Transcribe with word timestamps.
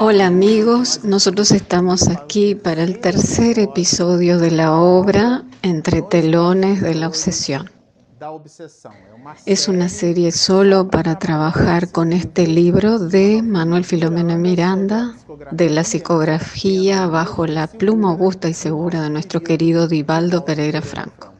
Hola 0.00 0.28
amigos, 0.28 1.00
nosotros 1.02 1.50
estamos 1.50 2.08
aquí 2.08 2.54
para 2.54 2.84
el 2.84 3.00
tercer 3.00 3.58
episodio 3.58 4.38
de 4.38 4.52
la 4.52 4.76
obra 4.76 5.42
Entre 5.62 6.02
telones 6.02 6.80
de 6.80 6.94
la 6.94 7.08
obsesión. 7.08 7.68
Es 9.44 9.66
una 9.66 9.88
serie 9.88 10.30
solo 10.30 10.88
para 10.88 11.18
trabajar 11.18 11.90
con 11.90 12.12
este 12.12 12.46
libro 12.46 13.00
de 13.00 13.42
Manuel 13.42 13.84
Filomeno 13.84 14.38
Miranda, 14.38 15.16
de 15.50 15.70
la 15.70 15.82
psicografía 15.82 17.06
bajo 17.08 17.46
la 17.46 17.66
pluma 17.66 18.10
augusta 18.10 18.48
y 18.48 18.54
segura 18.54 19.02
de 19.02 19.10
nuestro 19.10 19.40
querido 19.42 19.88
Divaldo 19.88 20.44
Pereira 20.44 20.80
Franco. 20.80 21.37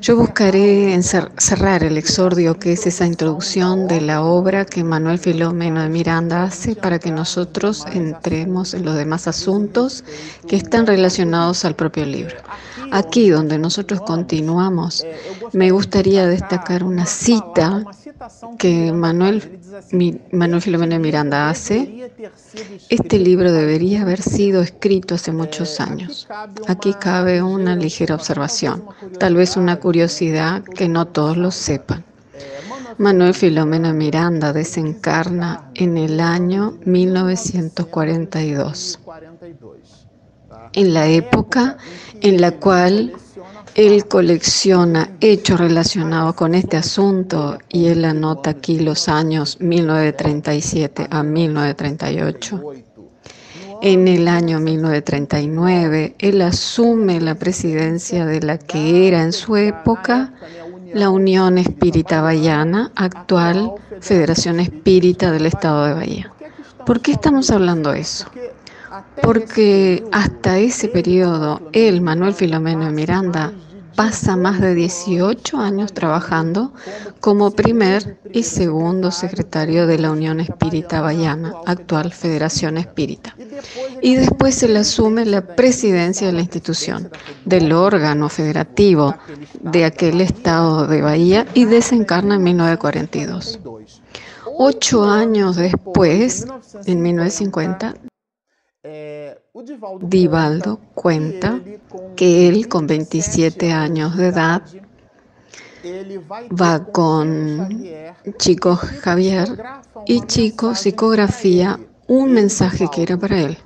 Yo 0.00 0.16
buscaré 0.16 1.00
cerrar 1.02 1.84
el 1.84 1.96
exordio 1.96 2.58
que 2.58 2.72
es 2.72 2.86
esa 2.86 3.06
introducción 3.06 3.86
de 3.86 4.00
la 4.00 4.22
obra 4.22 4.64
que 4.64 4.84
Manuel 4.84 5.18
Filomeno 5.18 5.82
de 5.82 5.88
Miranda 5.88 6.44
hace 6.44 6.74
para 6.74 6.98
que 6.98 7.10
nosotros 7.10 7.84
entremos 7.92 8.74
en 8.74 8.84
los 8.84 8.96
demás 8.96 9.28
asuntos 9.28 10.04
que 10.46 10.56
están 10.56 10.86
relacionados 10.86 11.64
al 11.64 11.76
propio 11.76 12.04
libro. 12.04 12.36
Aquí 12.90 13.30
donde 13.30 13.58
nosotros 13.58 14.00
continuamos, 14.02 15.04
me 15.52 15.70
gustaría 15.70 16.26
destacar 16.26 16.84
una 16.84 17.06
cita 17.06 17.84
que 18.58 18.92
Manuel, 18.92 19.60
Manuel 20.32 20.62
Filomeno 20.62 20.94
de 20.94 20.98
Miranda 20.98 21.48
hace. 21.48 22.10
Este 22.88 23.18
libro 23.18 23.52
debería 23.52 24.02
haber 24.02 24.20
sido 24.20 24.62
escrito 24.62 25.14
hace 25.14 25.32
muchos 25.32 25.80
años. 25.80 26.28
Aquí 26.68 26.94
cabe 26.94 27.42
una 27.42 27.74
ligera 27.74 28.14
observación, 28.14 28.84
tal 29.22 29.36
vez 29.36 29.56
una 29.56 29.78
curiosidad 29.78 30.64
que 30.64 30.88
no 30.88 31.06
todos 31.06 31.36
lo 31.36 31.52
sepan. 31.52 32.04
Manuel 32.98 33.34
Filomeno 33.34 33.94
Miranda 33.94 34.52
desencarna 34.52 35.70
en 35.76 35.96
el 35.96 36.18
año 36.18 36.76
1942, 36.84 38.98
en 40.72 40.92
la 40.92 41.06
época 41.06 41.76
en 42.20 42.40
la 42.40 42.50
cual 42.50 43.12
él 43.76 44.08
colecciona 44.08 45.10
hechos 45.20 45.60
relacionados 45.60 46.34
con 46.34 46.56
este 46.56 46.76
asunto 46.76 47.58
y 47.68 47.86
él 47.86 48.04
anota 48.04 48.50
aquí 48.50 48.80
los 48.80 49.08
años 49.08 49.56
1937 49.60 51.06
a 51.08 51.22
1938. 51.22 52.60
En 53.84 54.06
el 54.06 54.28
año 54.28 54.60
1939, 54.60 56.14
él 56.20 56.40
asume 56.42 57.20
la 57.20 57.34
presidencia 57.34 58.24
de 58.24 58.40
la 58.40 58.56
que 58.56 59.08
era 59.08 59.24
en 59.24 59.32
su 59.32 59.56
época 59.56 60.32
la 60.94 61.10
Unión 61.10 61.58
Espírita 61.58 62.22
Bahiana, 62.22 62.92
actual 62.94 63.72
Federación 64.00 64.60
Espírita 64.60 65.32
del 65.32 65.46
Estado 65.46 65.86
de 65.86 65.94
Bahía. 65.94 66.32
¿Por 66.86 67.00
qué 67.00 67.10
estamos 67.10 67.50
hablando 67.50 67.90
de 67.90 68.02
eso? 68.02 68.26
Porque 69.20 70.04
hasta 70.12 70.58
ese 70.58 70.86
periodo, 70.86 71.60
él, 71.72 72.02
Manuel 72.02 72.34
Filomeno 72.34 72.88
Miranda, 72.92 73.52
pasa 73.94 74.36
más 74.36 74.60
de 74.60 74.74
18 74.74 75.58
años 75.58 75.92
trabajando 75.92 76.72
como 77.20 77.50
primer 77.50 78.18
y 78.32 78.42
segundo 78.42 79.10
secretario 79.10 79.86
de 79.86 79.98
la 79.98 80.10
Unión 80.10 80.40
Espírita 80.40 81.00
Bahiana, 81.00 81.54
actual 81.66 82.12
Federación 82.12 82.78
Espírita. 82.78 83.36
Y 84.00 84.16
después 84.16 84.54
se 84.54 84.68
le 84.68 84.80
asume 84.80 85.24
la 85.24 85.42
presidencia 85.42 86.26
de 86.26 86.32
la 86.32 86.40
institución, 86.40 87.10
del 87.44 87.72
órgano 87.72 88.28
federativo 88.28 89.14
de 89.60 89.84
aquel 89.84 90.20
estado 90.20 90.86
de 90.86 91.02
Bahía 91.02 91.46
y 91.54 91.64
desencarna 91.64 92.36
en 92.36 92.42
1942. 92.42 93.60
Ocho 94.58 95.04
años 95.04 95.56
después, 95.56 96.46
en 96.86 97.02
1950, 97.02 97.94
Divaldo 100.00 100.80
cuenta 100.94 101.60
que 102.16 102.48
él 102.48 102.66
con 102.68 102.88
27 102.88 103.70
años 103.70 104.16
de 104.16 104.26
edad 104.26 104.62
va 106.60 106.84
con 106.86 107.84
Chico 108.38 108.74
Javier 108.74 109.48
y 110.06 110.22
Chico 110.22 110.74
psicografía 110.74 111.78
un 112.08 112.32
mensaje 112.32 112.88
que 112.92 113.02
era 113.04 113.16
para 113.16 113.40
él, 113.40 113.56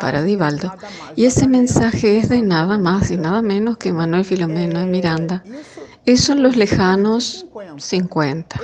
para 0.00 0.22
Divaldo. 0.22 0.72
Y 1.16 1.26
ese 1.26 1.46
mensaje 1.46 2.18
es 2.18 2.30
de 2.30 2.40
nada 2.40 2.78
más 2.78 3.10
y 3.10 3.18
nada 3.18 3.42
menos 3.42 3.76
que 3.76 3.92
Manuel 3.92 4.24
Filomeno 4.24 4.80
de 4.80 4.86
Miranda. 4.86 5.44
Esos 6.06 6.26
son 6.26 6.42
los 6.42 6.56
lejanos 6.56 7.46
50. 7.76 8.58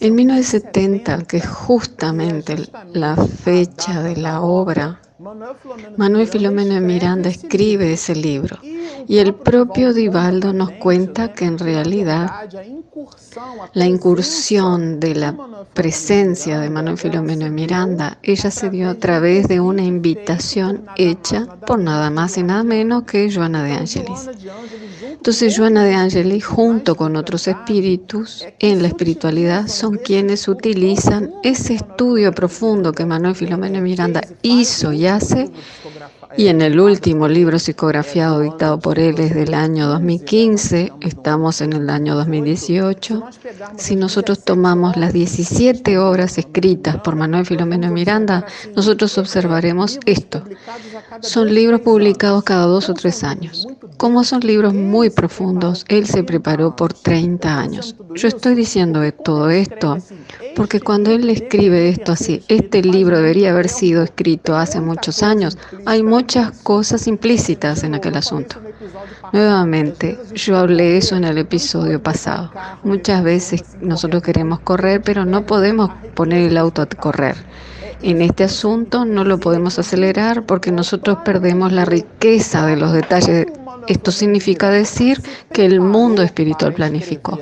En 0.00 0.14
1970, 0.14 1.24
que 1.24 1.36
es 1.38 1.46
justamente 1.46 2.56
la 2.92 3.16
fecha 3.16 4.02
de 4.02 4.16
la 4.16 4.40
obra 4.40 5.00
Manuel 5.98 6.26
Filomeno 6.26 6.74
de 6.74 6.80
Miranda 6.80 7.28
escribe 7.28 7.92
ese 7.92 8.14
libro. 8.14 8.58
Y 9.06 9.18
el 9.18 9.34
propio 9.34 9.92
Divaldo 9.92 10.54
nos 10.54 10.70
cuenta 10.72 11.32
que 11.34 11.44
en 11.44 11.58
realidad 11.58 12.48
la 13.74 13.86
incursión 13.86 14.98
de 14.98 15.14
la 15.14 15.36
presencia 15.74 16.58
de 16.58 16.70
Manuel 16.70 16.96
Filomeno 16.96 17.44
de 17.44 17.50
Miranda, 17.50 18.18
ella 18.22 18.50
se 18.50 18.70
dio 18.70 18.88
a 18.88 18.94
través 18.94 19.46
de 19.48 19.60
una 19.60 19.82
invitación 19.82 20.86
hecha 20.96 21.46
por 21.66 21.78
nada 21.78 22.08
más 22.08 22.38
y 22.38 22.42
nada 22.42 22.64
menos 22.64 23.02
que 23.02 23.30
Joana 23.30 23.62
de 23.62 23.72
Angelis. 23.72 24.30
Entonces 25.02 25.56
Joana 25.56 25.84
de 25.84 25.94
Angelis 25.94 26.46
junto 26.46 26.94
con 26.94 27.16
otros 27.16 27.46
espíritus 27.46 28.46
en 28.58 28.80
la 28.80 28.88
espiritualidad 28.88 29.68
son 29.68 29.96
quienes 29.96 30.48
utilizan 30.48 31.34
ese 31.42 31.74
estudio 31.74 32.32
profundo 32.32 32.92
que 32.92 33.04
Manuel 33.04 33.34
Filomeno 33.34 33.74
de 33.74 33.82
Miranda 33.82 34.22
hizo 34.42 34.92
y 34.92 35.09
hace 35.10 35.50
y 36.36 36.46
en 36.48 36.62
el 36.62 36.78
último 36.78 37.28
libro 37.28 37.58
psicografiado 37.58 38.40
dictado 38.40 38.78
por 38.78 38.98
él 38.98 39.18
es 39.18 39.34
del 39.34 39.54
año 39.54 39.88
2015, 39.88 40.92
estamos 41.00 41.60
en 41.60 41.72
el 41.72 41.90
año 41.90 42.14
2018. 42.14 43.22
Si 43.76 43.96
nosotros 43.96 44.44
tomamos 44.44 44.96
las 44.96 45.12
17 45.12 45.98
obras 45.98 46.38
escritas 46.38 46.96
por 46.98 47.16
Manuel 47.16 47.46
Filomeno 47.46 47.90
Miranda, 47.90 48.46
nosotros 48.76 49.18
observaremos 49.18 49.98
esto. 50.06 50.42
Son 51.20 51.52
libros 51.52 51.80
publicados 51.80 52.44
cada 52.44 52.66
dos 52.66 52.88
o 52.88 52.94
tres 52.94 53.24
años. 53.24 53.66
Como 53.96 54.24
son 54.24 54.40
libros 54.40 54.72
muy 54.72 55.10
profundos, 55.10 55.84
él 55.88 56.06
se 56.06 56.22
preparó 56.22 56.76
por 56.76 56.92
30 56.94 57.58
años. 57.58 57.96
Yo 58.14 58.28
estoy 58.28 58.54
diciendo 58.54 59.00
todo 59.24 59.50
esto 59.50 59.98
porque 60.56 60.80
cuando 60.80 61.10
él 61.10 61.28
escribe 61.28 61.88
esto 61.88 62.12
así, 62.12 62.42
este 62.48 62.82
libro 62.82 63.16
debería 63.16 63.50
haber 63.50 63.68
sido 63.68 64.02
escrito 64.02 64.56
hace 64.56 64.80
hay 65.86 66.02
muchas 66.02 66.52
cosas 66.62 67.06
implícitas 67.06 67.82
en 67.84 67.94
aquel 67.94 68.16
asunto. 68.16 68.56
Nuevamente, 69.32 70.18
yo 70.34 70.56
hablé 70.56 70.96
eso 70.96 71.16
en 71.16 71.24
el 71.24 71.38
episodio 71.38 72.02
pasado. 72.02 72.52
Muchas 72.82 73.22
veces 73.22 73.62
nosotros 73.80 74.22
queremos 74.22 74.60
correr, 74.60 75.02
pero 75.02 75.24
no 75.24 75.46
podemos 75.46 75.90
poner 76.14 76.48
el 76.48 76.56
auto 76.56 76.82
a 76.82 76.86
correr. 76.86 77.36
En 78.02 78.22
este 78.22 78.44
asunto 78.44 79.04
no 79.04 79.24
lo 79.24 79.38
podemos 79.38 79.78
acelerar 79.78 80.46
porque 80.46 80.72
nosotros 80.72 81.18
perdemos 81.22 81.70
la 81.72 81.84
riqueza 81.84 82.66
de 82.66 82.76
los 82.76 82.92
detalles. 82.92 83.46
Esto 83.86 84.12
significa 84.12 84.70
decir 84.70 85.20
que 85.52 85.64
el 85.64 85.80
mundo 85.80 86.22
espiritual 86.22 86.74
planificó 86.74 87.38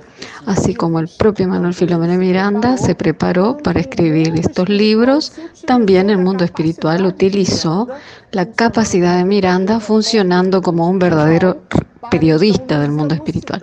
así 0.49 0.75
como 0.75 0.99
el 0.99 1.09
propio 1.09 1.47
Manuel 1.47 1.75
Filomeno 1.75 2.15
Miranda 2.15 2.79
se 2.79 2.95
preparó 2.95 3.59
para 3.59 3.81
escribir 3.81 4.33
estos 4.35 4.69
libros, 4.71 5.33
también 5.67 6.09
el 6.09 6.19
mundo 6.19 6.43
espiritual 6.43 7.05
utilizó 7.05 7.87
la 8.33 8.47
capacidad 8.47 9.19
de 9.19 9.27
Miranda 9.27 9.79
funcionando 9.79 10.63
como 10.63 10.89
un 10.89 10.99
verdadero 10.99 11.65
periodista 12.11 12.81
del 12.81 12.93
mundo 12.93 13.15
espiritual 13.15 13.63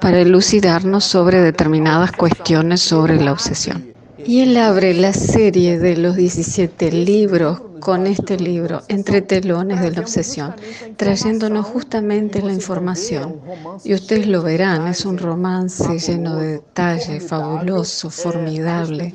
para 0.00 0.18
elucidarnos 0.18 1.04
sobre 1.04 1.40
determinadas 1.42 2.10
cuestiones 2.10 2.80
sobre 2.80 3.22
la 3.22 3.32
obsesión. 3.32 3.94
Y 4.26 4.40
él 4.40 4.56
abre 4.56 4.94
la 4.94 5.12
serie 5.12 5.78
de 5.78 5.96
los 5.96 6.16
17 6.16 6.90
libros 6.90 7.62
con 7.80 8.06
este 8.06 8.38
libro, 8.38 8.82
Entre 8.88 9.22
telones 9.22 9.80
de 9.80 9.90
la 9.90 10.00
obsesión, 10.00 10.54
trayéndonos 10.96 11.66
justamente 11.66 12.42
la 12.42 12.52
información. 12.52 13.40
Y 13.84 13.94
ustedes 13.94 14.26
lo 14.26 14.42
verán, 14.42 14.86
es 14.86 15.04
un 15.04 15.18
romance 15.18 15.98
lleno 15.98 16.36
de 16.36 16.52
detalles, 16.52 17.26
fabuloso, 17.26 18.10
formidable, 18.10 19.14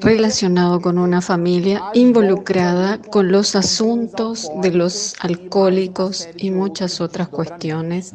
relacionado 0.00 0.80
con 0.80 0.98
una 0.98 1.20
familia 1.20 1.82
involucrada 1.94 2.98
con 2.98 3.30
los 3.32 3.54
asuntos 3.56 4.50
de 4.60 4.70
los 4.70 5.14
alcohólicos 5.20 6.28
y 6.36 6.50
muchas 6.50 7.00
otras 7.00 7.28
cuestiones, 7.28 8.14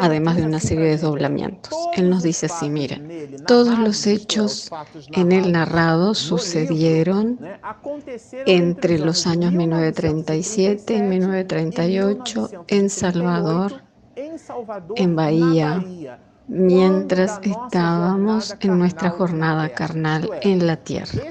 además 0.00 0.36
de 0.36 0.44
una 0.44 0.60
serie 0.60 0.84
de 0.84 0.90
desdoblamientos. 0.92 1.72
Él 1.94 2.10
nos 2.10 2.22
dice 2.22 2.46
así, 2.46 2.70
miren, 2.70 3.42
todos 3.46 3.78
los 3.78 4.06
hechos 4.06 4.70
en 5.12 5.32
el 5.32 5.52
narrado 5.52 6.14
sucedieron 6.14 7.38
entre 8.46 8.98
los 8.98 9.26
años 9.26 9.31
1937 9.38 10.94
y 10.94 11.02
1938 11.02 12.64
en 12.68 12.90
Salvador, 12.90 13.82
en 14.96 15.16
Bahía, 15.16 15.84
mientras 16.48 17.40
estábamos 17.42 18.54
en 18.60 18.78
nuestra 18.78 19.10
jornada 19.10 19.68
carnal 19.70 20.28
en 20.42 20.66
la 20.66 20.76
tierra. 20.76 21.22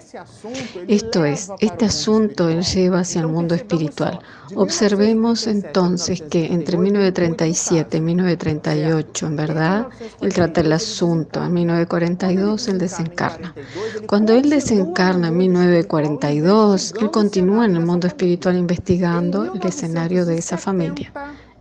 Esto 0.87 1.25
es, 1.25 1.49
este 1.59 1.85
asunto 1.85 2.49
él 2.49 2.63
lleva 2.63 2.99
hacia 2.99 3.21
el 3.21 3.27
mundo 3.27 3.55
espiritual. 3.55 4.19
Observemos 4.55 5.47
entonces 5.47 6.21
que 6.29 6.45
entre 6.47 6.77
1937 6.77 7.97
y 7.97 8.01
1938, 8.01 9.27
en 9.27 9.35
verdad, 9.35 9.87
él 10.21 10.33
trata 10.33 10.61
el 10.61 10.73
asunto. 10.73 11.43
En 11.43 11.53
1942 11.53 12.67
él 12.67 12.79
desencarna. 12.79 13.53
Cuando 14.07 14.33
él 14.33 14.49
desencarna 14.49 15.29
en 15.29 15.37
1942, 15.37 16.93
él 16.99 17.11
continúa 17.11 17.65
en 17.65 17.77
el 17.77 17.85
mundo 17.85 18.07
espiritual 18.07 18.57
investigando 18.57 19.53
el 19.53 19.65
escenario 19.65 20.25
de 20.25 20.37
esa 20.37 20.57
familia. 20.57 21.11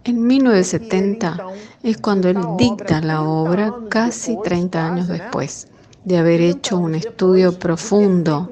En 0.05 0.26
1970 0.26 1.47
es 1.82 1.99
cuando 1.99 2.29
él 2.29 2.38
dicta 2.56 3.00
la 3.00 3.23
obra 3.23 3.75
casi 3.91 4.38
30 4.43 4.87
años 4.87 5.08
después 5.08 5.69
de 6.05 6.17
haber 6.17 6.41
hecho 6.41 6.79
un 6.79 6.94
estudio 6.94 7.58
profundo. 7.58 8.50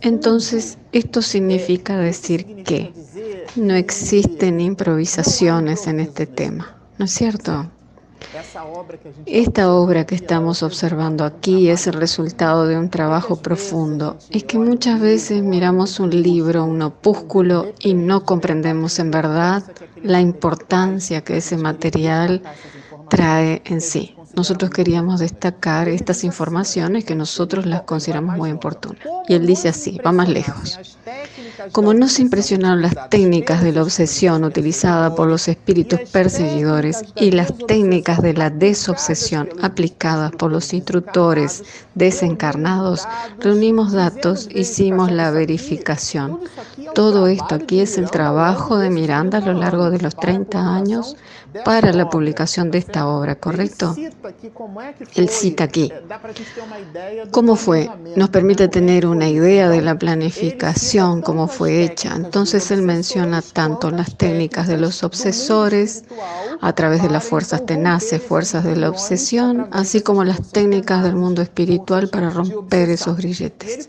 Entonces, 0.00 0.78
esto 0.92 1.22
significa 1.22 1.96
decir 1.98 2.62
que 2.62 2.92
no 3.56 3.74
existen 3.74 4.60
improvisaciones 4.60 5.86
en 5.88 6.00
este 6.00 6.26
tema, 6.26 6.76
¿no 6.98 7.04
es 7.04 7.10
cierto? 7.10 7.66
Esta 9.26 9.72
obra 9.72 10.06
que 10.06 10.14
estamos 10.14 10.62
observando 10.62 11.24
aquí 11.24 11.68
es 11.68 11.86
el 11.86 11.94
resultado 11.94 12.66
de 12.66 12.76
un 12.76 12.88
trabajo 12.88 13.36
profundo. 13.36 14.18
Es 14.30 14.44
que 14.44 14.58
muchas 14.58 15.00
veces 15.00 15.42
miramos 15.42 15.98
un 15.98 16.10
libro, 16.10 16.64
un 16.64 16.82
opúsculo 16.82 17.72
y 17.80 17.94
no 17.94 18.24
comprendemos 18.24 18.98
en 18.98 19.10
verdad 19.10 19.64
la 20.02 20.20
importancia 20.20 21.22
que 21.22 21.38
ese 21.38 21.56
material 21.56 22.42
trae 23.08 23.62
en 23.64 23.80
sí. 23.80 24.14
Nosotros 24.36 24.70
queríamos 24.70 25.18
destacar 25.20 25.88
estas 25.88 26.22
informaciones 26.22 27.04
que 27.04 27.16
nosotros 27.16 27.66
las 27.66 27.82
consideramos 27.82 28.36
muy 28.36 28.52
oportunas. 28.52 29.02
Y 29.28 29.34
él 29.34 29.44
dice 29.44 29.68
así, 29.68 29.98
va 30.06 30.12
más 30.12 30.28
lejos. 30.28 30.78
Como 31.72 31.94
no 31.94 32.08
se 32.08 32.22
impresionaron 32.22 32.82
las 32.82 33.08
técnicas 33.08 33.62
de 33.62 33.72
la 33.72 33.82
obsesión 33.82 34.44
utilizada 34.44 35.14
por 35.14 35.28
los 35.28 35.48
espíritus 35.48 36.00
perseguidores 36.10 37.02
y 37.16 37.30
las 37.30 37.56
técnicas 37.66 38.22
de 38.22 38.34
la 38.34 38.50
desobsesión 38.50 39.48
aplicadas 39.62 40.32
por 40.32 40.50
los 40.50 40.72
instructores 40.72 41.62
desencarnados, 41.94 43.06
reunimos 43.38 43.92
datos, 43.92 44.48
hicimos 44.52 45.10
la 45.10 45.30
verificación. 45.30 46.40
Todo 46.94 47.26
esto 47.26 47.54
aquí 47.54 47.80
es 47.80 47.98
el 47.98 48.10
trabajo 48.10 48.78
de 48.78 48.90
Miranda 48.90 49.38
a 49.38 49.40
lo 49.40 49.54
largo 49.54 49.90
de 49.90 50.00
los 50.00 50.16
30 50.16 50.74
años 50.74 51.16
para 51.64 51.92
la 51.92 52.08
publicación 52.08 52.70
de 52.70 52.78
esta 52.78 53.08
obra, 53.08 53.34
¿correcto? 53.34 53.96
Él 55.14 55.28
cita 55.28 55.64
aquí. 55.64 55.92
¿Cómo 57.32 57.56
fue? 57.56 57.90
Nos 58.16 58.30
permite 58.30 58.68
tener 58.68 59.06
una 59.06 59.28
idea 59.28 59.68
de 59.68 59.82
la 59.82 59.98
planificación, 59.98 61.22
cómo 61.22 61.48
fue 61.48 61.82
hecha. 61.82 62.14
Entonces 62.14 62.70
él 62.70 62.82
menciona 62.82 63.42
tanto 63.42 63.90
las 63.90 64.16
técnicas 64.16 64.68
de 64.68 64.78
los 64.78 65.02
obsesores 65.02 66.04
a 66.60 66.72
través 66.72 67.02
de 67.02 67.10
las 67.10 67.24
fuerzas 67.24 67.66
tenaces, 67.66 68.22
fuerzas 68.22 68.64
de 68.64 68.76
la 68.76 68.88
obsesión, 68.88 69.68
así 69.72 70.02
como 70.02 70.24
las 70.24 70.52
técnicas 70.52 71.02
del 71.02 71.16
mundo 71.16 71.42
espiritual 71.42 71.79
para 72.10 72.30
romper 72.30 72.90
esos 72.90 73.16
grilletes. 73.16 73.88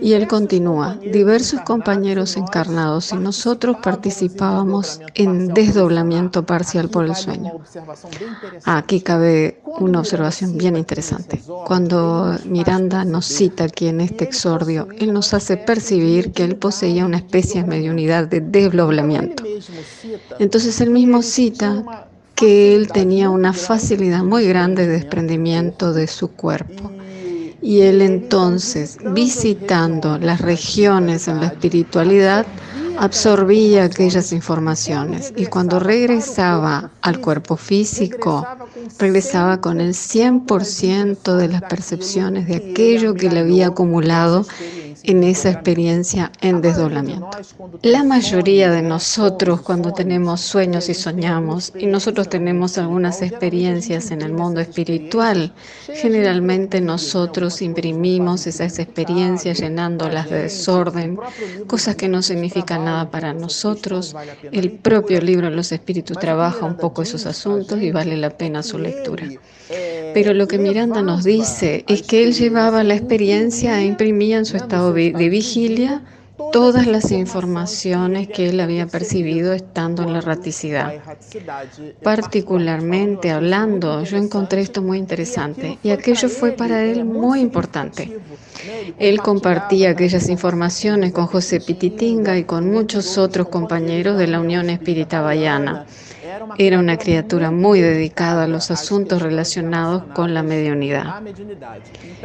Y 0.00 0.12
él 0.12 0.26
continúa, 0.28 0.96
diversos 0.96 1.60
compañeros 1.62 2.36
encarnados 2.36 3.12
y 3.12 3.16
nosotros 3.16 3.76
participábamos 3.82 5.00
en 5.14 5.48
desdoblamiento 5.48 6.46
para 6.46 6.60
por 6.92 7.06
el 7.06 7.16
sueño. 7.16 7.52
Aquí 8.64 9.00
cabe 9.00 9.60
una 9.64 10.00
observación 10.00 10.56
bien 10.56 10.76
interesante. 10.76 11.40
Cuando 11.66 12.36
Miranda 12.44 13.04
nos 13.04 13.26
cita 13.26 13.64
aquí 13.64 13.88
en 13.88 14.00
este 14.00 14.24
exordio, 14.24 14.88
él 14.98 15.12
nos 15.12 15.34
hace 15.34 15.56
percibir 15.56 16.32
que 16.32 16.44
él 16.44 16.56
poseía 16.56 17.06
una 17.06 17.16
especie 17.16 17.62
de 17.62 17.68
mediunidad 17.68 18.28
de 18.28 18.40
desdoblamiento. 18.40 19.42
Entonces 20.38 20.80
él 20.80 20.90
mismo 20.90 21.22
cita 21.22 22.08
que 22.40 22.74
él 22.74 22.88
tenía 22.88 23.28
una 23.28 23.52
facilidad 23.52 24.24
muy 24.24 24.46
grande 24.46 24.86
de 24.86 24.94
desprendimiento 24.94 25.92
de 25.92 26.06
su 26.06 26.28
cuerpo. 26.28 26.90
Y 27.60 27.82
él 27.82 28.00
entonces, 28.00 28.96
visitando 29.12 30.16
las 30.16 30.40
regiones 30.40 31.28
en 31.28 31.40
la 31.40 31.48
espiritualidad, 31.48 32.46
absorbía 32.98 33.84
aquellas 33.84 34.32
informaciones 34.32 35.34
y 35.36 35.46
cuando 35.46 35.80
regresaba 35.80 36.90
al 37.02 37.20
cuerpo 37.20 37.58
físico, 37.58 38.46
regresaba 38.98 39.60
con 39.60 39.78
el 39.80 39.92
100% 39.92 41.36
de 41.36 41.48
las 41.48 41.62
percepciones 41.62 42.48
de 42.48 42.56
aquello 42.56 43.12
que 43.14 43.28
le 43.28 43.40
había 43.40 43.66
acumulado 43.66 44.46
en 45.04 45.24
esa 45.24 45.50
experiencia 45.50 46.32
en 46.40 46.60
desdoblamiento. 46.60 47.30
La 47.82 48.04
mayoría 48.04 48.70
de 48.70 48.82
nosotros 48.82 49.60
cuando 49.62 49.92
tenemos 49.92 50.40
sueños 50.40 50.88
y 50.88 50.94
soñamos 50.94 51.72
y 51.78 51.86
nosotros 51.86 52.28
tenemos 52.28 52.78
algunas 52.78 53.22
experiencias 53.22 54.10
en 54.10 54.22
el 54.22 54.32
mundo 54.32 54.60
espiritual, 54.60 55.52
generalmente 55.86 56.80
nosotros 56.80 57.62
imprimimos 57.62 58.46
esas 58.46 58.78
experiencias 58.78 59.58
llenándolas 59.58 60.30
de 60.30 60.42
desorden, 60.42 61.18
cosas 61.66 61.96
que 61.96 62.08
no 62.08 62.22
significan 62.22 62.84
nada 62.84 63.10
para 63.10 63.32
nosotros. 63.32 64.14
El 64.52 64.72
propio 64.72 65.20
libro 65.20 65.50
los 65.50 65.72
espíritus 65.72 66.18
trabaja 66.18 66.64
un 66.64 66.76
poco 66.76 67.02
esos 67.02 67.26
asuntos 67.26 67.80
y 67.80 67.90
vale 67.90 68.16
la 68.16 68.30
pena 68.30 68.62
su 68.62 68.78
lectura. 68.78 69.28
Pero 70.14 70.34
lo 70.34 70.48
que 70.48 70.58
Miranda 70.58 71.02
nos 71.02 71.24
dice 71.24 71.84
es 71.88 72.02
que 72.02 72.22
él 72.22 72.34
llevaba 72.34 72.84
la 72.84 72.94
experiencia 72.94 73.80
e 73.80 73.86
imprimía 73.86 74.38
en 74.38 74.44
su 74.44 74.56
estado 74.56 74.92
de 74.92 75.28
vigilia 75.28 76.02
todas 76.52 76.86
las 76.86 77.12
informaciones 77.12 78.28
que 78.28 78.48
él 78.48 78.60
había 78.60 78.86
percibido 78.86 79.52
estando 79.52 80.02
en 80.02 80.12
la 80.12 80.20
raticidad. 80.20 80.94
Particularmente 82.02 83.30
hablando, 83.30 84.02
yo 84.04 84.16
encontré 84.16 84.62
esto 84.62 84.82
muy 84.82 84.98
interesante 84.98 85.78
y 85.82 85.90
aquello 85.90 86.28
fue 86.28 86.52
para 86.52 86.82
él 86.82 87.04
muy 87.04 87.40
importante. 87.40 88.20
Él 88.98 89.20
compartía 89.20 89.90
aquellas 89.90 90.28
informaciones 90.28 91.12
con 91.12 91.26
José 91.26 91.60
Pititinga 91.60 92.36
y 92.36 92.44
con 92.44 92.70
muchos 92.70 93.16
otros 93.18 93.48
compañeros 93.48 94.18
de 94.18 94.26
la 94.26 94.40
Unión 94.40 94.70
Espírita 94.70 95.20
Bayana. 95.20 95.86
Era 96.56 96.78
una 96.78 96.96
criatura 96.98 97.50
muy 97.50 97.80
dedicada 97.80 98.44
a 98.44 98.48
los 98.48 98.70
asuntos 98.70 99.22
relacionados 99.22 100.06
con 100.12 100.34
la 100.34 100.42
mediunidad. 100.42 101.16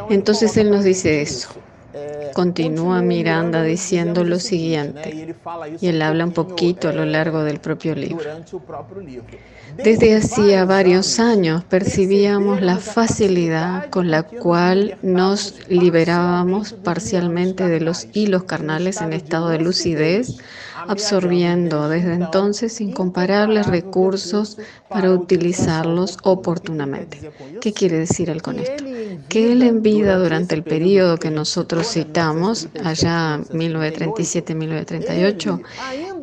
Entonces 0.07 0.57
él 0.57 0.71
nos 0.71 0.83
dice 0.83 1.21
eso. 1.21 1.49
Continúa 2.33 3.01
Miranda 3.01 3.63
diciendo 3.63 4.23
lo 4.23 4.39
siguiente, 4.39 5.35
y 5.79 5.87
él 5.87 6.01
habla 6.01 6.25
un 6.25 6.33
poquito 6.33 6.89
a 6.89 6.93
lo 6.93 7.05
largo 7.05 7.43
del 7.43 7.59
propio 7.59 7.95
libro. 7.95 8.29
Desde 9.77 10.15
hacía 10.15 10.65
varios 10.65 11.19
años 11.19 11.63
percibíamos 11.63 12.61
la 12.61 12.77
facilidad 12.77 13.89
con 13.89 14.11
la 14.11 14.23
cual 14.23 14.97
nos 15.01 15.55
liberábamos 15.69 16.73
parcialmente 16.73 17.67
de 17.67 17.79
los 17.79 18.07
hilos 18.13 18.43
carnales 18.43 19.01
en 19.01 19.13
estado 19.13 19.49
de 19.49 19.59
lucidez 19.59 20.37
absorbiendo 20.87 21.89
desde 21.89 22.13
entonces 22.13 22.79
incomparables 22.81 23.67
recursos 23.67 24.57
para 24.89 25.11
utilizarlos 25.11 26.17
oportunamente. 26.23 27.31
¿Qué 27.61 27.73
quiere 27.73 27.99
decir 27.99 28.29
él 28.29 28.41
con 28.41 28.59
esto? 28.59 28.83
Que 29.29 29.51
él 29.51 29.63
en 29.63 29.81
vida 29.81 30.17
durante 30.17 30.53
el 30.55 30.63
periodo 30.63 31.17
que 31.17 31.31
nosotros 31.31 31.87
citamos, 31.87 32.69
allá 32.83 33.39
1937-1938, 33.51 35.61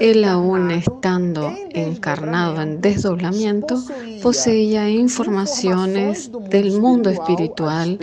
él 0.01 0.25
aún 0.25 0.71
estando 0.71 1.53
encarnado 1.71 2.63
en 2.63 2.81
desdoblamiento, 2.81 3.83
poseía 4.23 4.89
informaciones 4.89 6.31
del 6.49 6.81
mundo 6.81 7.11
espiritual 7.11 7.99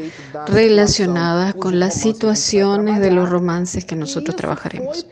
relacionadas 0.47 1.55
con 1.55 1.79
las 1.79 1.95
situaciones 1.95 2.99
de 2.99 3.11
los 3.11 3.29
romances 3.29 3.85
que 3.85 3.95
nosotros 3.95 4.35
trabajaremos. 4.35 5.07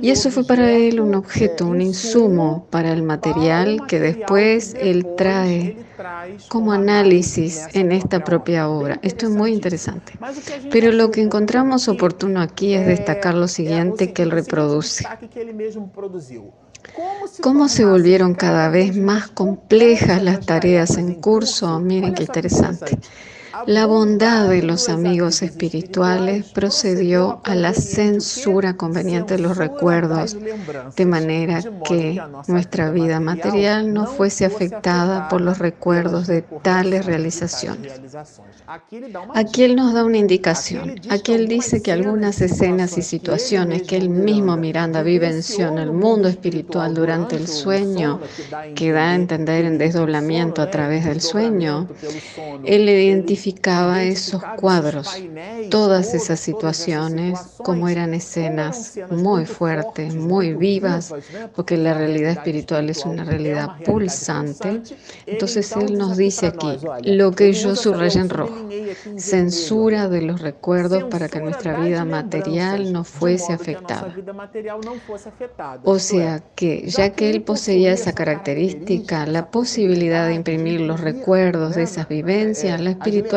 Y 0.00 0.10
eso 0.10 0.30
fue 0.30 0.44
para 0.44 0.70
él 0.70 1.00
un 1.00 1.14
objeto, 1.14 1.66
un 1.66 1.80
insumo 1.80 2.66
para 2.70 2.92
el 2.92 3.02
material 3.02 3.86
que 3.88 3.98
después 3.98 4.74
él 4.78 5.06
trae 5.16 5.76
como 6.48 6.72
análisis 6.72 7.66
en 7.72 7.92
esta 7.92 8.22
propia 8.24 8.68
obra. 8.68 8.98
Esto 9.02 9.26
es 9.26 9.32
muy 9.32 9.52
interesante. 9.52 10.12
Pero 10.70 10.92
lo 10.92 11.10
que 11.10 11.22
encontramos 11.22 11.88
oportuno 11.88 12.40
aquí 12.40 12.74
es 12.74 12.86
destacar 12.86 13.34
lo 13.34 13.48
siguiente 13.48 14.12
que 14.12 14.22
él 14.22 14.30
reproduce. 14.30 15.04
¿Cómo 17.40 17.68
se 17.68 17.84
volvieron 17.84 18.34
cada 18.34 18.68
vez 18.68 18.96
más 18.96 19.28
complejas 19.28 20.22
las 20.22 20.44
tareas 20.44 20.96
en 20.98 21.14
curso? 21.14 21.78
Miren 21.80 22.14
qué 22.14 22.24
interesante. 22.24 22.98
La 23.66 23.86
bondad 23.86 24.48
de 24.48 24.62
los 24.62 24.88
amigos 24.88 25.42
espirituales 25.42 26.50
procedió 26.52 27.40
a 27.44 27.54
la 27.54 27.74
censura 27.74 28.76
conveniente 28.76 29.36
de 29.36 29.42
los 29.42 29.56
recuerdos, 29.56 30.36
de 30.96 31.06
manera 31.06 31.62
que 31.84 32.20
nuestra 32.48 32.90
vida 32.90 33.20
material 33.20 33.92
no 33.92 34.06
fuese 34.06 34.44
afectada 34.44 35.28
por 35.28 35.40
los 35.40 35.58
recuerdos 35.58 36.26
de 36.26 36.42
tales 36.62 37.06
realizaciones. 37.06 37.92
Aquí 39.34 39.64
él 39.64 39.76
nos 39.76 39.94
da 39.94 40.04
una 40.04 40.18
indicación. 40.18 40.94
Aquí 41.10 41.32
él 41.32 41.48
dice 41.48 41.82
que 41.82 41.92
algunas 41.92 42.40
escenas 42.40 42.98
y 42.98 43.02
situaciones 43.02 43.82
que 43.82 43.96
él 43.96 44.08
mismo 44.08 44.56
Miranda 44.56 45.02
vivenció 45.02 45.68
en 45.68 45.78
el 45.78 45.92
mundo 45.92 46.28
espiritual 46.28 46.94
durante 46.94 47.36
el 47.36 47.48
sueño, 47.48 48.20
que 48.74 48.92
da 48.92 49.10
a 49.10 49.14
entender 49.14 49.64
en 49.64 49.78
desdoblamiento 49.78 50.62
a 50.62 50.70
través 50.70 51.04
del 51.04 51.20
sueño, 51.20 51.88
él 52.64 52.88
esos 54.00 54.42
cuadros, 54.56 55.10
todas 55.70 56.14
esas 56.14 56.40
situaciones, 56.40 57.38
como 57.58 57.88
eran 57.88 58.14
escenas 58.14 58.98
muy 59.10 59.46
fuertes, 59.46 60.14
muy 60.14 60.54
vivas, 60.54 61.14
porque 61.54 61.76
la 61.76 61.94
realidad 61.94 62.32
espiritual 62.32 62.90
es 62.90 63.04
una 63.04 63.24
realidad 63.24 63.76
pulsante. 63.84 64.82
Entonces 65.26 65.72
él 65.76 65.98
nos 65.98 66.16
dice 66.16 66.46
aquí, 66.48 66.78
lo 67.04 67.32
que 67.32 67.52
yo 67.52 67.76
subrayé 67.76 68.20
en 68.20 68.28
rojo, 68.28 68.68
censura 69.16 70.08
de 70.08 70.22
los 70.22 70.40
recuerdos 70.40 71.04
para 71.04 71.28
que 71.28 71.40
nuestra 71.40 71.78
vida 71.80 72.04
material 72.04 72.92
no 72.92 73.04
fuese 73.04 73.52
afectada. 73.52 74.14
O 75.84 75.98
sea 75.98 76.42
que, 76.54 76.84
ya 76.86 77.10
que 77.10 77.30
él 77.30 77.42
poseía 77.42 77.92
esa 77.92 78.12
característica, 78.12 79.26
la 79.26 79.50
posibilidad 79.50 80.26
de 80.28 80.34
imprimir 80.34 80.80
los 80.80 81.00
recuerdos 81.00 81.76
de 81.76 81.82
esas 81.82 82.08
vivencias, 82.08 82.80
la 82.80 82.90
espiritualidad 82.90 83.31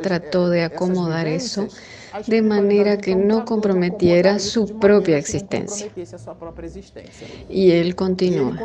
trató 0.00 0.48
de 0.48 0.62
acomodar 0.62 1.26
eso 1.26 1.68
de 2.26 2.42
manera 2.42 2.98
que 2.98 3.16
no 3.16 3.44
comprometiera 3.44 4.38
su 4.38 4.78
propia 4.78 5.18
existencia. 5.18 5.86
Y 7.48 7.70
él 7.72 7.94
continúa. 7.94 8.64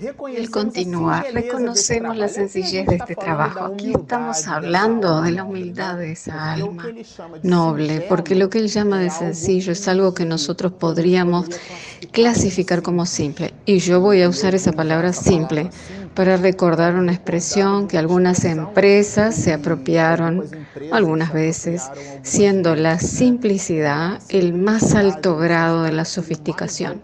Él 0.00 0.50
continúa, 0.50 1.24
reconocemos 1.32 2.16
la 2.16 2.28
sencillez 2.28 2.86
de 2.86 2.96
este 2.96 3.14
trabajo. 3.14 3.66
Aquí 3.66 3.92
estamos 3.92 4.46
hablando 4.48 5.20
de 5.22 5.32
la 5.32 5.44
humildad 5.44 5.96
de 5.96 6.12
esa 6.12 6.54
alma 6.54 6.86
noble, 7.42 8.06
porque 8.08 8.34
lo 8.34 8.50
que 8.50 8.58
él 8.58 8.68
llama 8.68 8.98
de 8.98 9.10
sencillo 9.10 9.72
es 9.72 9.86
algo 9.88 10.14
que 10.14 10.24
nosotros 10.24 10.72
podríamos 10.72 11.46
clasificar 12.10 12.82
como 12.82 13.06
simple. 13.06 13.54
Y 13.64 13.78
yo 13.78 14.00
voy 14.00 14.22
a 14.22 14.28
usar 14.28 14.54
esa 14.54 14.72
palabra 14.72 15.12
simple 15.12 15.70
para 16.14 16.36
recordar 16.36 16.94
una 16.96 17.12
expresión 17.12 17.86
que 17.86 17.98
algunas 17.98 18.44
empresas 18.44 19.34
se 19.34 19.52
apropiaron 19.52 20.44
algunas 20.90 21.32
veces, 21.32 21.90
siendo 22.22 22.74
la 22.74 22.98
simplicidad 22.98 24.20
el 24.28 24.52
más 24.52 24.94
alto 24.94 25.36
grado 25.36 25.84
de 25.84 25.92
la 25.92 26.04
sofisticación. 26.04 27.00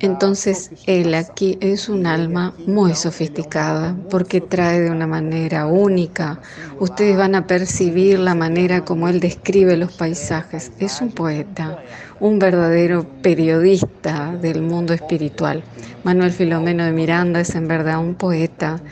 Entonces, 0.00 0.72
él 0.86 1.14
aquí 1.14 1.58
es 1.60 1.88
un 1.88 2.06
alma 2.06 2.54
muy 2.66 2.94
sofisticada 2.94 3.96
porque 4.10 4.40
trae 4.40 4.80
de 4.80 4.90
una 4.90 5.06
manera 5.06 5.66
única. 5.66 6.40
Ustedes 6.78 7.16
van 7.16 7.34
a 7.36 7.46
percibir 7.46 8.18
la 8.18 8.34
manera 8.34 8.84
como 8.84 9.08
él 9.08 9.20
describe 9.20 9.76
los 9.76 9.92
paisajes. 9.92 10.72
Es 10.78 11.00
un 11.00 11.12
poeta, 11.12 11.78
un 12.18 12.38
verdadero 12.38 13.06
periodista 13.22 14.36
del 14.36 14.62
mundo 14.62 14.92
espiritual. 14.92 15.62
Manuel 16.02 16.32
Filomeno 16.32 16.84
de 16.84 16.92
Miranda 16.92 17.40
es 17.40 17.54
en 17.54 17.68
verdad 17.68 18.00
un 18.00 18.14
poeta 18.16 18.82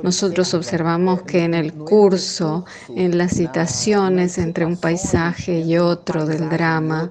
nosotros 0.00 0.54
observamos 0.54 1.22
que 1.22 1.42
en 1.42 1.52
el 1.52 1.74
curso, 1.74 2.64
en 2.94 3.18
las 3.18 3.32
citaciones 3.32 4.38
entre 4.38 4.64
un 4.64 4.76
paisaje 4.76 5.58
y 5.58 5.76
otro 5.76 6.24
del 6.24 6.48
drama, 6.48 7.10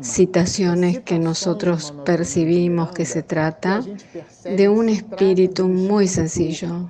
citaciones 0.00 1.00
que 1.00 1.18
nosotros 1.18 1.92
percibimos 2.04 2.92
que 2.92 3.04
se 3.04 3.24
trata 3.24 3.82
de 4.44 4.68
un 4.68 4.90
espíritu 4.90 5.66
muy 5.66 6.06
sencillo, 6.06 6.88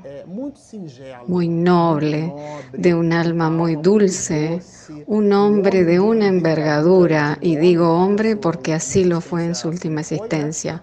muy 1.26 1.48
noble, 1.48 2.30
de 2.74 2.94
un 2.94 3.14
alma 3.14 3.48
muy 3.48 3.76
dulce, 3.76 4.60
un 5.06 5.32
hombre 5.32 5.84
de 5.84 6.00
una 6.00 6.26
envergadura, 6.26 7.38
y 7.40 7.56
digo 7.56 7.88
hombre 7.88 8.36
porque 8.36 8.74
así 8.74 9.04
lo 9.04 9.22
fue 9.22 9.46
en 9.46 9.54
su 9.54 9.68
última 9.68 10.02
existencia, 10.02 10.82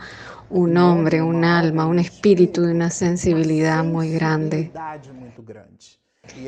un 0.49 0.77
hombre, 0.77 1.21
un 1.21 1.43
alma, 1.45 1.85
un 1.85 1.99
espíritu 1.99 2.61
de 2.61 2.73
una 2.73 2.89
sensibilidad 2.89 3.83
muy 3.83 4.11
grande. 4.11 4.71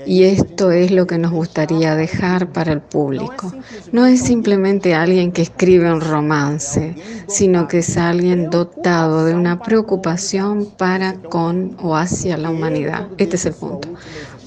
Y 0.05 0.23
esto 0.23 0.71
es 0.71 0.91
lo 0.91 1.07
que 1.07 1.17
nos 1.17 1.31
gustaría 1.31 1.95
dejar 1.95 2.51
para 2.51 2.71
el 2.71 2.81
público. 2.81 3.51
No 3.91 4.05
es 4.05 4.21
simplemente 4.21 4.93
alguien 4.93 5.31
que 5.31 5.41
escribe 5.41 5.91
un 5.91 6.01
romance, 6.01 6.95
sino 7.27 7.67
que 7.67 7.79
es 7.79 7.97
alguien 7.97 8.49
dotado 8.49 9.25
de 9.25 9.33
una 9.33 9.59
preocupación 9.59 10.67
para 10.77 11.13
con 11.13 11.77
o 11.81 11.95
hacia 11.95 12.37
la 12.37 12.51
humanidad. 12.51 13.07
Este 13.17 13.37
es 13.37 13.45
el 13.45 13.53
punto 13.53 13.89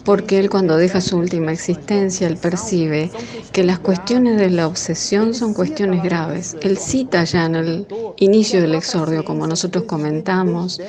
porque 0.04 0.38
él 0.38 0.50
cuando 0.50 0.76
deja 0.76 1.00
su 1.00 1.16
última 1.16 1.52
existencia, 1.52 2.26
él 2.26 2.36
percibe 2.36 3.10
que 3.52 3.64
las 3.64 3.78
cuestiones 3.78 4.36
de 4.36 4.50
la 4.50 4.66
obsesión 4.66 5.34
son 5.34 5.54
cuestiones 5.54 6.02
graves. 6.02 6.56
Él 6.60 6.76
cita 6.76 7.24
ya 7.24 7.46
en 7.46 7.54
el 7.56 7.86
inicio 8.18 8.60
del 8.60 8.74
exordio, 8.74 9.24
como 9.24 9.46
nosotros 9.46 9.84
comentamos, 9.84 10.80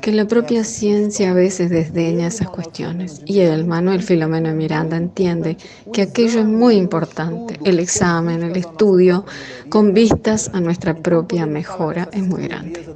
que 0.00 0.12
la 0.12 0.26
propia 0.26 0.64
ciencia 0.64 1.30
a 1.30 1.34
veces 1.34 1.70
desdeña 1.70 2.28
esas 2.28 2.48
cuestiones. 2.48 3.22
Y 3.24 3.40
él, 3.40 3.66
Manuel 3.66 4.02
Filomeno 4.02 4.52
Miranda, 4.54 4.96
entiende 4.96 5.56
que 5.92 6.02
aquello 6.02 6.40
es 6.40 6.46
muy 6.46 6.76
importante. 6.76 7.58
El 7.64 7.78
examen, 7.78 8.42
el 8.42 8.56
estudio, 8.56 9.24
con 9.68 9.92
vistas 9.92 10.50
a 10.54 10.60
nuestra 10.60 10.94
propia 10.94 11.46
mejora, 11.46 12.08
es 12.12 12.22
muy 12.22 12.48
grande. 12.48 12.86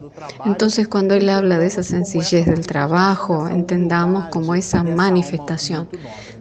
Entonces, 0.45 0.89
cuando 0.89 1.15
él 1.15 1.29
habla 1.29 1.59
de 1.59 1.67
esa 1.67 1.83
sencillez 1.83 2.47
del 2.47 2.67
trabajo, 2.67 3.49
entendamos 3.49 4.27
como 4.29 4.55
esa 4.55 4.83
manifestación 4.83 5.89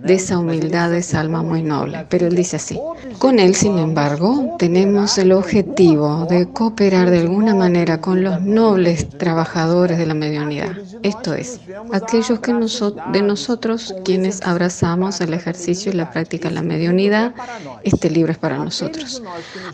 de 0.04 0.16
esa 0.16 0.40
humildad 0.40 0.90
de 0.90 1.00
esa 1.00 1.20
alma 1.20 1.44
muy 1.44 1.62
noble. 1.62 2.06
Pero 2.10 2.28
él 2.28 2.36
dice 2.36 2.56
así, 2.56 2.80
con 3.20 3.40
él, 3.40 3.56
sin 3.56 3.78
embargo, 3.78 4.56
tenemos 4.58 5.18
el 5.18 5.32
objetivo 5.32 6.26
de 6.30 6.48
cooperar 6.48 7.10
de 7.10 7.20
alguna 7.20 7.54
manera 7.56 8.02
con 8.02 8.24
los 8.24 8.42
nobles 8.42 9.08
trabajadores 9.10 9.98
de 9.98 10.06
la 10.06 10.14
Esto 11.04 11.34
es, 11.34 11.60
aquellos 11.92 12.40
que 12.40 12.54
de 12.54 13.22
nosotros 13.22 13.96
quienes 14.04 14.42
abrazamos 14.42 15.22
el 15.22 15.34
ejercicio 15.34 15.92
y 15.92 15.96
la 15.96 16.12
práctica 16.12 16.50
de 16.50 16.56
la 16.56 16.62
mediunidad, 16.62 17.34
este 17.84 18.10
libro 18.10 18.32
es 18.32 18.38
para 18.38 18.58
nosotros. 18.58 19.22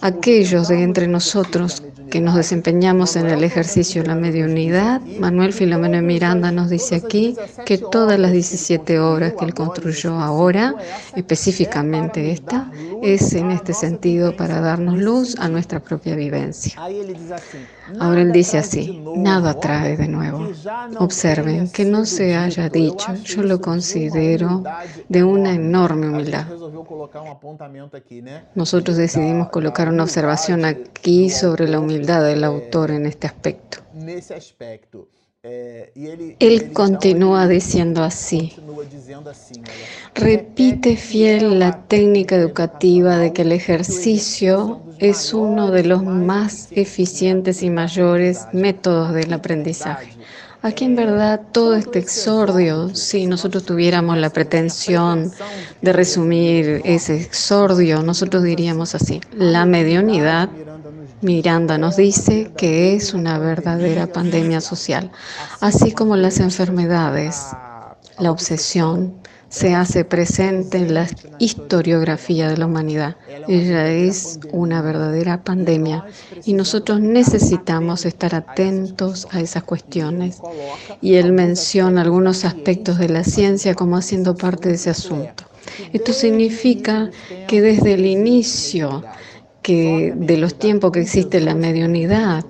Aquellos 0.01 0.67
de 0.67 0.84
entre 0.84 1.07
nosotros 1.07 1.84
que 2.10 2.22
nos 2.22 2.36
desempeñamos 2.36 3.15
en 3.15 3.27
el 3.27 3.43
ejercicio 3.43 4.01
de 4.01 4.07
la 4.07 4.15
mediunidad, 4.15 5.01
Manuel 5.19 5.51
Filomeno 5.51 6.01
Miranda 6.01 6.51
nos 6.51 6.69
dice 6.69 6.96
aquí 6.96 7.36
que 7.65 7.77
todas 7.77 8.19
las 8.19 8.31
17 8.31 9.00
obras 9.00 9.34
que 9.34 9.46
él 9.46 9.53
construyó 9.53 10.19
ahora, 10.19 10.75
específicamente 11.15 12.31
esta, 12.31 12.72
es 13.01 13.34
en 13.34 13.51
este 13.51 13.74
sentido 13.74 14.36
para 14.36 14.62
darnos 14.62 14.98
luz 14.98 15.36
a 15.39 15.50
nuestra 15.50 15.79
propia 15.79 16.15
vivencia. 16.15 16.74
Ahora 18.00 18.22
él 18.22 18.31
dice 18.31 18.57
así, 18.57 19.01
nada 19.15 19.60
trae 19.60 19.98
de 19.98 20.07
nuevo. 20.07 20.50
Observen 21.00 21.70
que 21.70 21.86
no 21.86 22.06
se 22.06 22.36
haya 22.36 22.70
dicho, 22.70 23.14
yo 23.24 23.44
lo 23.44 23.62
considero 23.62 24.64
de 25.08 25.24
una 25.24 25.54
enorme 25.54 26.10
humildad. 26.10 26.46
Nosotros 28.56 28.98
decidimos 28.98 29.50
colocar 29.50 29.90
una 29.90 30.04
observación 30.04 30.66
aquí 30.66 31.30
sobre 31.30 31.68
la 31.68 31.80
humildad 31.80 32.24
del 32.24 32.44
autor 32.44 32.92
en 32.92 33.06
este 33.06 33.28
aspecto. 33.28 33.80
Él 35.44 36.74
continúa 36.74 37.48
diciendo 37.48 38.04
así. 38.04 38.54
Repite 40.14 40.98
fiel 40.98 41.60
la 41.60 41.88
técnica 41.88 42.36
educativa 42.36 43.18
de 43.18 43.32
que 43.32 43.44
el 43.44 43.54
ejercicio 43.54 44.82
es 45.00 45.34
uno 45.34 45.72
de 45.72 45.84
los 45.84 46.04
más 46.04 46.70
eficientes 46.72 47.64
y 47.64 47.70
mayores 47.70 48.48
métodos 48.52 49.14
del 49.14 49.32
aprendizaje. 49.32 50.12
Aquí 50.62 50.86
en 50.86 50.96
verdad 50.96 51.42
todo 51.52 51.76
este 51.76 52.00
exordio, 52.00 52.94
si 52.96 53.28
nosotros 53.28 53.64
tuviéramos 53.64 54.18
la 54.18 54.32
pretensión 54.32 55.32
de 55.82 55.94
resumir 55.94 56.82
ese 56.84 57.22
exordio, 57.22 58.02
nosotros 58.02 58.44
diríamos 58.44 58.96
así, 58.96 59.22
la 59.34 59.66
mediunidad 59.66 60.50
Miranda 61.22 61.78
nos 61.78 61.96
dice 61.96 62.52
que 62.58 62.96
es 62.96 63.14
una 63.14 63.40
verdadera 63.40 64.08
pandemia 64.08 64.62
social, 64.62 65.12
así 65.62 65.92
como 65.92 66.16
las 66.16 66.40
enfermedades, 66.40 67.48
la 68.20 68.32
obsesión, 68.32 69.16
se 69.50 69.74
hace 69.75 70.04
presente 70.04 70.77
en 70.77 70.94
la 70.94 71.08
historiografía 71.39 72.50
de 72.50 72.58
la 72.58 72.66
humanidad. 72.66 73.16
Ella 73.48 73.92
es 73.92 74.39
una 74.51 74.82
verdadera 74.82 75.44
pandemia 75.44 76.06
y 76.46 76.54
nosotros 76.54 77.00
necesitamos 77.00 78.06
estar 78.06 78.36
atentos 78.36 79.27
a 79.32 79.39
esas 79.39 79.63
cuestiones. 79.63 80.42
Y 81.01 81.16
él 81.16 81.32
menciona 81.32 82.01
algunos 82.01 82.46
aspectos 82.46 82.98
de 82.98 83.10
la 83.10 83.24
ciencia 83.24 83.75
como 83.75 83.98
haciendo 83.98 84.36
parte 84.36 84.70
de 84.70 84.75
ese 84.75 84.89
asunto. 84.89 85.46
Esto 85.94 86.13
significa 86.13 87.10
que 87.48 87.62
desde 87.62 87.94
el 87.94 88.06
inicio 88.06 89.04
que 89.62 90.13
de 90.16 90.38
los 90.38 90.58
tiempos 90.58 90.92
que 90.92 91.01
existe 91.01 91.42
la 91.42 91.54
mediunidad, 91.54 92.46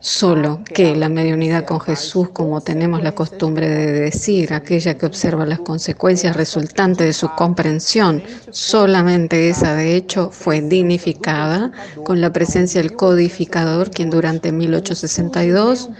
Solo 0.00 0.60
que 0.64 0.94
la 0.96 1.08
mediunidad 1.08 1.64
con 1.64 1.80
Jesús, 1.80 2.30
como 2.30 2.60
tenemos 2.60 3.02
la 3.02 3.12
costumbre 3.12 3.68
de 3.68 3.92
decir, 3.92 4.52
aquella 4.52 4.98
que 4.98 5.06
observa 5.06 5.46
las 5.46 5.60
consecuencias 5.60 6.36
resultantes 6.36 7.06
de 7.06 7.12
su 7.12 7.28
comprensión, 7.30 8.22
solamente 8.50 9.48
esa 9.48 9.74
de 9.74 9.96
hecho 9.96 10.30
fue 10.30 10.60
dignificada 10.60 11.72
con 12.04 12.20
la 12.20 12.32
presencia 12.32 12.82
del 12.82 12.92
codificador, 12.94 13.90
quien 13.90 14.10
durante 14.10 14.52
1862 14.52 15.90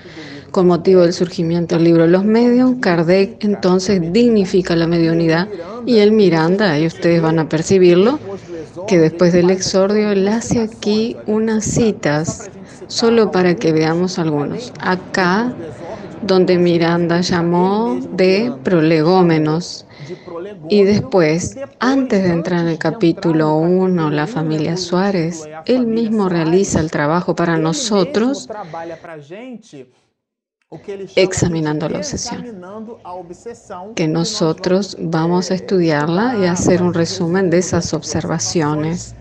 con 0.50 0.66
motivo 0.66 1.00
del 1.00 1.14
surgimiento 1.14 1.76
del 1.76 1.84
libro 1.84 2.06
Los 2.06 2.24
Medios, 2.24 2.74
Kardec 2.80 3.42
entonces 3.42 4.12
dignifica 4.12 4.76
la 4.76 4.86
mediunidad. 4.86 5.48
Y 5.86 5.98
el 5.98 6.12
Miranda, 6.12 6.78
y 6.78 6.86
ustedes 6.86 7.22
van 7.22 7.38
a 7.38 7.48
percibirlo, 7.48 8.18
que 8.86 8.98
después 8.98 9.32
del 9.32 9.48
exordio 9.48 10.10
él 10.10 10.28
hace 10.28 10.60
aquí 10.60 11.16
unas 11.26 11.64
citas 11.64 12.50
solo 12.86 13.30
para 13.30 13.54
que 13.54 13.72
veamos 13.72 14.18
algunos. 14.18 14.72
Acá, 14.80 15.52
donde 16.22 16.58
Miranda 16.58 17.20
llamó 17.20 17.98
de 18.12 18.52
prolegómenos. 18.62 19.86
Y 20.68 20.84
después, 20.84 21.56
antes 21.80 22.22
de 22.22 22.30
entrar 22.30 22.60
en 22.60 22.68
el 22.68 22.78
capítulo 22.78 23.56
1, 23.56 24.10
la 24.10 24.26
familia 24.26 24.76
Suárez, 24.76 25.48
él 25.66 25.86
mismo 25.86 26.28
realiza 26.28 26.80
el 26.80 26.90
trabajo 26.90 27.34
para 27.34 27.56
nosotros 27.56 28.48
examinando 31.16 31.88
la 31.88 31.98
obsesión, 31.98 32.44
que 33.94 34.08
nosotros 34.08 34.96
vamos 34.98 35.50
a 35.50 35.54
estudiarla 35.54 36.38
y 36.38 36.46
hacer 36.46 36.82
un 36.82 36.94
resumen 36.94 37.50
de 37.50 37.58
esas 37.58 37.92
observaciones. 37.92 39.14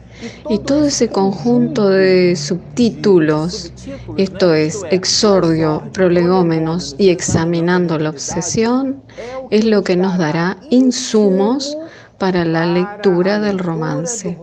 Y 0.49 0.59
todo 0.59 0.85
ese 0.85 1.09
conjunto 1.09 1.89
de 1.89 2.35
subtítulos, 2.35 3.73
esto 4.17 4.53
es, 4.53 4.81
exordio, 4.91 5.83
prolegómenos 5.93 6.95
y 6.97 7.09
examinando 7.09 7.97
la 7.97 8.09
obsesión, 8.09 9.03
es 9.49 9.65
lo 9.65 9.83
que 9.83 9.95
nos 9.95 10.17
dará 10.17 10.57
insumos 10.69 11.77
para 12.17 12.45
la 12.45 12.65
lectura 12.65 13.39
del 13.39 13.59
romance. 13.59 14.37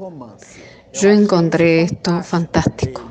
Yo 0.92 1.10
encontré 1.10 1.82
esto 1.82 2.22
fantástico. 2.22 3.07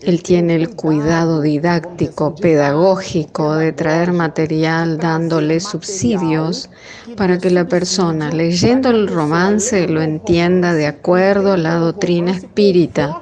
Él 0.00 0.22
tiene 0.22 0.54
el 0.54 0.70
cuidado 0.70 1.40
didáctico, 1.40 2.34
pedagógico 2.34 3.56
de 3.56 3.72
traer 3.72 4.12
material 4.12 4.98
dándole 4.98 5.58
subsidios 5.58 6.70
para 7.16 7.38
que 7.38 7.50
la 7.50 7.66
persona 7.66 8.30
leyendo 8.30 8.90
el 8.90 9.08
romance 9.08 9.88
lo 9.88 10.00
entienda 10.00 10.72
de 10.74 10.86
acuerdo 10.86 11.52
a 11.52 11.56
la 11.56 11.74
doctrina 11.74 12.30
espírita 12.30 13.20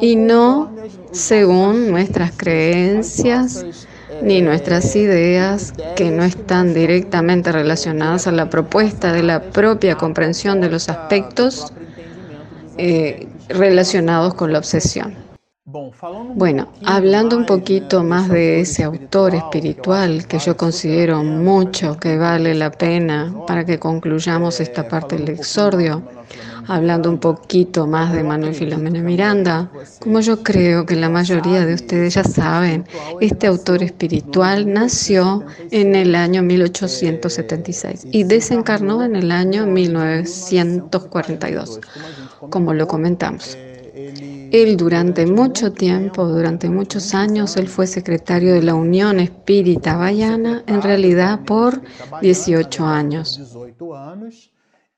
y 0.00 0.16
no 0.16 0.74
según 1.12 1.90
nuestras 1.90 2.32
creencias 2.36 3.64
ni 4.22 4.40
nuestras 4.40 4.96
ideas 4.96 5.74
que 5.96 6.10
no 6.10 6.24
están 6.24 6.72
directamente 6.74 7.52
relacionadas 7.52 8.26
a 8.26 8.32
la 8.32 8.48
propuesta 8.48 9.12
de 9.12 9.22
la 9.22 9.50
propia 9.50 9.96
comprensión 9.96 10.60
de 10.60 10.70
los 10.70 10.88
aspectos 10.88 11.72
eh, 12.78 13.28
relacionados 13.48 14.34
con 14.34 14.52
la 14.52 14.58
obsesión. 14.58 15.14
Bueno, 16.34 16.72
hablando 16.86 17.36
un 17.36 17.44
poquito 17.44 18.02
más 18.02 18.30
de 18.30 18.60
ese 18.60 18.84
autor 18.84 19.34
espiritual 19.34 20.26
que 20.26 20.38
yo 20.38 20.56
considero 20.56 21.22
mucho 21.22 21.98
que 21.98 22.16
vale 22.16 22.54
la 22.54 22.70
pena 22.70 23.34
para 23.46 23.66
que 23.66 23.78
concluyamos 23.78 24.60
esta 24.60 24.88
parte 24.88 25.18
del 25.18 25.28
exordio, 25.28 26.02
hablando 26.66 27.10
un 27.10 27.18
poquito 27.18 27.86
más 27.86 28.12
de 28.12 28.22
Manuel 28.22 28.54
Filomeno 28.54 29.00
Miranda, 29.00 29.70
como 30.00 30.20
yo 30.20 30.42
creo 30.42 30.86
que 30.86 30.96
la 30.96 31.08
mayoría 31.08 31.64
de 31.64 31.74
ustedes 31.74 32.14
ya 32.14 32.24
saben, 32.24 32.84
este 33.20 33.46
autor 33.46 33.82
espiritual 33.82 34.72
nació 34.72 35.44
en 35.70 35.94
el 35.94 36.14
año 36.14 36.42
1876 36.42 38.06
y 38.10 38.24
desencarnó 38.24 39.04
en 39.04 39.16
el 39.16 39.30
año 39.30 39.66
1942 39.66 41.80
como 42.50 42.74
lo 42.74 42.86
comentamos. 42.86 43.56
Él 44.50 44.76
durante 44.76 45.26
mucho 45.26 45.72
tiempo, 45.72 46.26
durante 46.26 46.70
muchos 46.70 47.14
años, 47.14 47.56
él 47.56 47.68
fue 47.68 47.86
secretario 47.86 48.54
de 48.54 48.62
la 48.62 48.74
Unión 48.74 49.20
Espírita 49.20 49.96
Bayana, 49.96 50.62
en 50.66 50.80
realidad 50.80 51.40
por 51.44 51.82
18 52.22 52.86
años. 52.86 53.40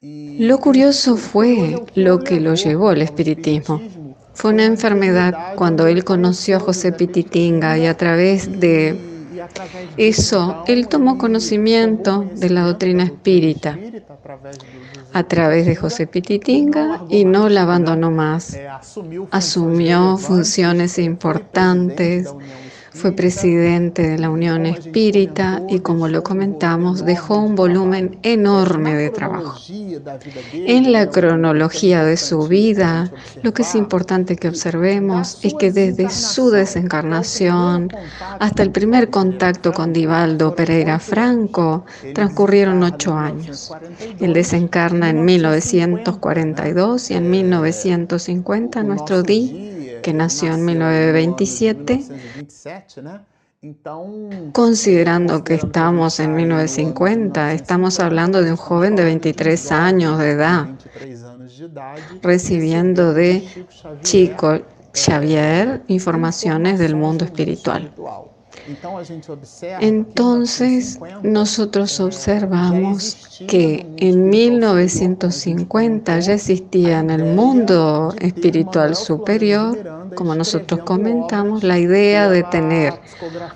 Lo 0.02 0.58
curioso 0.60 1.18
fue 1.18 1.84
lo 1.94 2.20
que 2.20 2.40
lo 2.40 2.54
llevó 2.54 2.88
al 2.88 3.02
espiritismo. 3.02 3.82
Fue 4.32 4.50
una 4.50 4.64
enfermedad 4.64 5.54
cuando 5.56 5.86
él 5.86 6.04
conoció 6.04 6.56
a 6.56 6.60
José 6.60 6.92
Pititinga 6.92 7.76
y 7.76 7.84
a 7.84 7.94
través 7.98 8.60
de 8.60 8.98
eso 9.98 10.64
él 10.66 10.88
tomó 10.88 11.18
conocimiento 11.18 12.24
de 12.34 12.48
la 12.48 12.62
doctrina 12.62 13.04
espírita 13.04 13.78
a 15.12 15.22
través 15.24 15.66
de 15.66 15.76
José 15.76 16.06
Pititinga 16.06 17.02
y 17.10 17.26
no 17.26 17.50
la 17.50 17.62
abandonó 17.62 18.10
más. 18.10 18.56
Asumió 19.30 20.16
funciones 20.16 20.98
importantes 20.98 22.26
fue 22.92 23.12
presidente 23.12 24.02
de 24.02 24.18
la 24.18 24.30
Unión 24.30 24.66
Espírita 24.66 25.62
y, 25.68 25.80
como 25.80 26.08
lo 26.08 26.22
comentamos, 26.22 27.04
dejó 27.04 27.38
un 27.38 27.54
volumen 27.54 28.18
enorme 28.22 28.94
de 28.94 29.10
trabajo. 29.10 29.60
En 30.52 30.92
la 30.92 31.08
cronología 31.08 32.04
de 32.04 32.16
su 32.16 32.48
vida, 32.48 33.10
lo 33.42 33.52
que 33.52 33.62
es 33.62 33.74
importante 33.74 34.36
que 34.36 34.48
observemos 34.48 35.38
es 35.42 35.54
que 35.54 35.72
desde 35.72 36.10
su 36.10 36.50
desencarnación 36.50 37.90
hasta 38.38 38.62
el 38.62 38.70
primer 38.70 39.10
contacto 39.10 39.72
con 39.72 39.92
Divaldo 39.92 40.54
Pereira 40.54 40.98
Franco 40.98 41.84
transcurrieron 42.14 42.82
ocho 42.82 43.14
años. 43.14 43.72
Él 44.20 44.32
desencarna 44.32 45.10
en 45.10 45.24
1942 45.24 47.10
y 47.10 47.14
en 47.14 47.30
1950 47.30 48.82
nuestro 48.82 49.22
Di 49.22 49.79
que 50.02 50.12
nació 50.12 50.54
en 50.54 50.64
1927, 50.64 52.04
considerando 54.52 55.44
que 55.44 55.54
estamos 55.54 56.18
en 56.20 56.34
1950, 56.34 57.52
estamos 57.52 58.00
hablando 58.00 58.42
de 58.42 58.50
un 58.52 58.56
joven 58.56 58.96
de 58.96 59.04
23 59.04 59.72
años 59.72 60.18
de 60.18 60.30
edad, 60.30 60.68
recibiendo 62.22 63.12
de 63.12 63.46
Chico 64.02 64.60
Xavier 64.94 65.82
informaciones 65.88 66.78
del 66.78 66.96
mundo 66.96 67.24
espiritual. 67.24 67.92
Entonces 69.80 70.98
nosotros 71.22 72.00
observamos 72.00 73.38
que 73.48 73.86
en 73.96 74.28
1950 74.28 76.18
ya 76.20 76.34
existía 76.34 77.00
en 77.00 77.10
el 77.10 77.24
mundo 77.24 78.14
espiritual 78.20 78.96
superior, 78.96 80.10
como 80.14 80.34
nosotros 80.34 80.80
comentamos, 80.84 81.62
la 81.62 81.78
idea 81.78 82.28
de 82.28 82.42
tener 82.44 82.94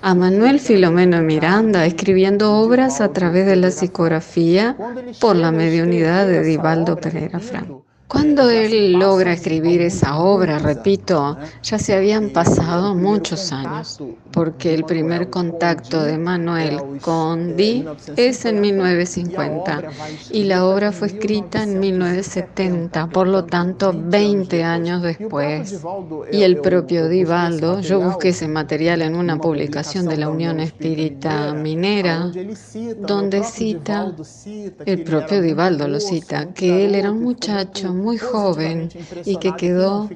a 0.01 0.15
Manuel 0.15 0.59
Filomeno 0.59 1.21
Miranda 1.21 1.85
escribiendo 1.85 2.53
obras 2.53 3.01
a 3.01 3.11
través 3.11 3.45
de 3.45 3.57
la 3.57 3.71
psicografía 3.71 4.75
por 5.19 5.35
la 5.35 5.51
mediunidad 5.51 6.25
de 6.25 6.43
Divaldo 6.43 6.95
Pereira 6.97 7.39
Franco. 7.39 7.85
Cuando 8.07 8.51
él 8.51 8.93
logra 8.93 9.33
escribir 9.33 9.81
esa 9.81 10.19
obra, 10.19 10.59
repito, 10.59 11.37
ya 11.63 11.79
se 11.79 11.95
habían 11.95 12.29
pasado 12.29 12.93
muchos 12.93 13.51
años, 13.51 13.99
porque 14.31 14.75
el 14.75 14.83
primer 14.83 15.31
contacto 15.31 16.03
de 16.03 16.19
Manuel 16.19 16.79
con 17.01 17.57
Di 17.57 17.83
es 18.15 18.45
en 18.45 18.61
1950 18.61 19.81
y 20.31 20.43
la 20.43 20.65
obra 20.65 20.91
fue 20.91 21.07
escrita 21.07 21.63
en 21.63 21.79
1970, 21.79 23.09
por 23.09 23.27
lo 23.27 23.45
tanto 23.45 23.91
20 23.95 24.63
años 24.63 25.01
después. 25.01 25.83
Y 26.31 26.43
el 26.43 26.57
propio 26.57 27.09
Divaldo, 27.09 27.79
yo 27.79 27.99
busqué 27.99 28.29
ese 28.29 28.47
material 28.47 29.01
en 29.01 29.15
una 29.15 29.39
publicación 29.39 30.05
de 30.05 30.17
la 30.17 30.29
Unión 30.29 30.59
Espírita 30.59 31.53
Minera, 31.53 32.31
donde 32.99 33.43
cita, 33.43 34.13
el 34.85 35.03
propio 35.03 35.41
Divaldo 35.41 35.87
lo 35.87 35.99
cita, 35.99 36.53
que 36.53 36.85
él 36.85 36.93
era 36.93 37.11
un 37.11 37.23
muchacho 37.23 37.94
muy 37.95 38.17
joven 38.17 38.89
y 39.23 39.37
que 39.37 39.55
quedó 39.55 40.09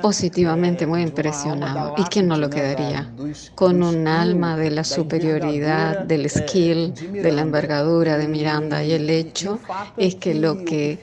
positivamente 0.00 0.86
muy 0.86 1.02
impresionado. 1.02 1.94
¿Y 1.96 2.04
quién 2.04 2.28
no 2.28 2.36
lo 2.36 2.50
quedaría? 2.50 3.14
Con 3.54 3.82
un 3.82 4.06
alma 4.08 4.56
de 4.56 4.70
la 4.70 4.84
superioridad, 4.84 6.04
del 6.04 6.28
skill, 6.30 6.94
de 7.22 7.32
la 7.32 7.42
envergadura 7.42 8.16
de 8.18 8.28
Miranda. 8.28 8.84
Y 8.84 8.92
el 8.92 9.10
hecho 9.10 9.60
es 9.96 10.16
que 10.16 10.34
lo 10.34 10.64
que 10.64 11.02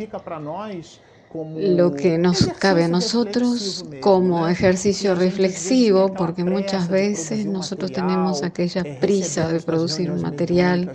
lo 1.58 1.94
que 1.94 2.18
nos 2.18 2.48
cabe 2.60 2.86
a 2.86 2.88
nosotros 2.88 3.86
como 4.00 4.48
ejercicio 4.48 5.16
reflexivo, 5.16 6.14
porque 6.14 6.44
muchas 6.44 6.88
veces 6.88 7.46
nosotros 7.46 7.92
tenemos 7.92 8.44
aquella 8.44 8.84
prisa 9.00 9.50
de 9.50 9.60
producir 9.60 10.12
un 10.12 10.22
material, 10.22 10.92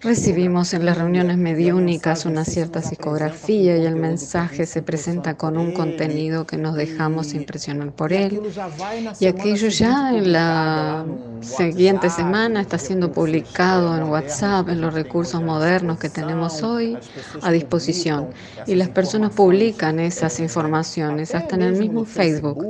recibimos 0.00 0.74
en 0.74 0.84
las 0.86 0.98
reuniones 0.98 1.36
mediúnicas 1.36 2.26
una 2.26 2.44
cierta 2.44 2.82
psicografía 2.82 3.76
y 3.76 3.86
el 3.86 3.96
mensaje 3.96 4.66
se 4.66 4.82
presenta 4.82 5.34
con 5.36 5.56
un 5.56 5.72
contenido 5.72 6.46
que 6.46 6.56
nos 6.56 6.74
dejamos 6.74 7.34
impresionar 7.34 7.92
por 7.92 8.12
él, 8.12 8.40
y 9.20 9.26
aquello 9.26 9.68
ya 9.68 10.10
en 10.16 10.32
la 10.32 11.04
siguiente 11.40 12.10
semana 12.10 12.60
está 12.60 12.78
siendo 12.78 13.12
publicado 13.12 13.96
en 13.96 14.04
WhatsApp, 14.04 14.68
en 14.70 14.80
los 14.80 14.92
recursos 14.92 15.42
modernos 15.42 15.98
que 15.98 16.08
tenemos 16.08 16.62
hoy 16.62 16.96
a 17.42 17.50
disposición, 17.52 18.30
y 18.66 18.74
las 18.74 18.88
personas 18.88 19.32
publican 19.32 19.83
esas 19.92 20.40
informaciones, 20.40 21.34
hasta 21.34 21.56
en 21.56 21.62
el 21.62 21.76
mismo 21.76 22.04
Facebook. 22.04 22.66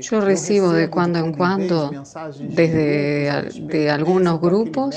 Yo 0.00 0.20
recibo 0.20 0.72
de 0.72 0.90
cuando 0.90 1.18
en 1.18 1.32
cuando, 1.32 1.90
desde 2.40 3.48
de 3.60 3.90
algunos 3.90 4.40
grupos, 4.40 4.96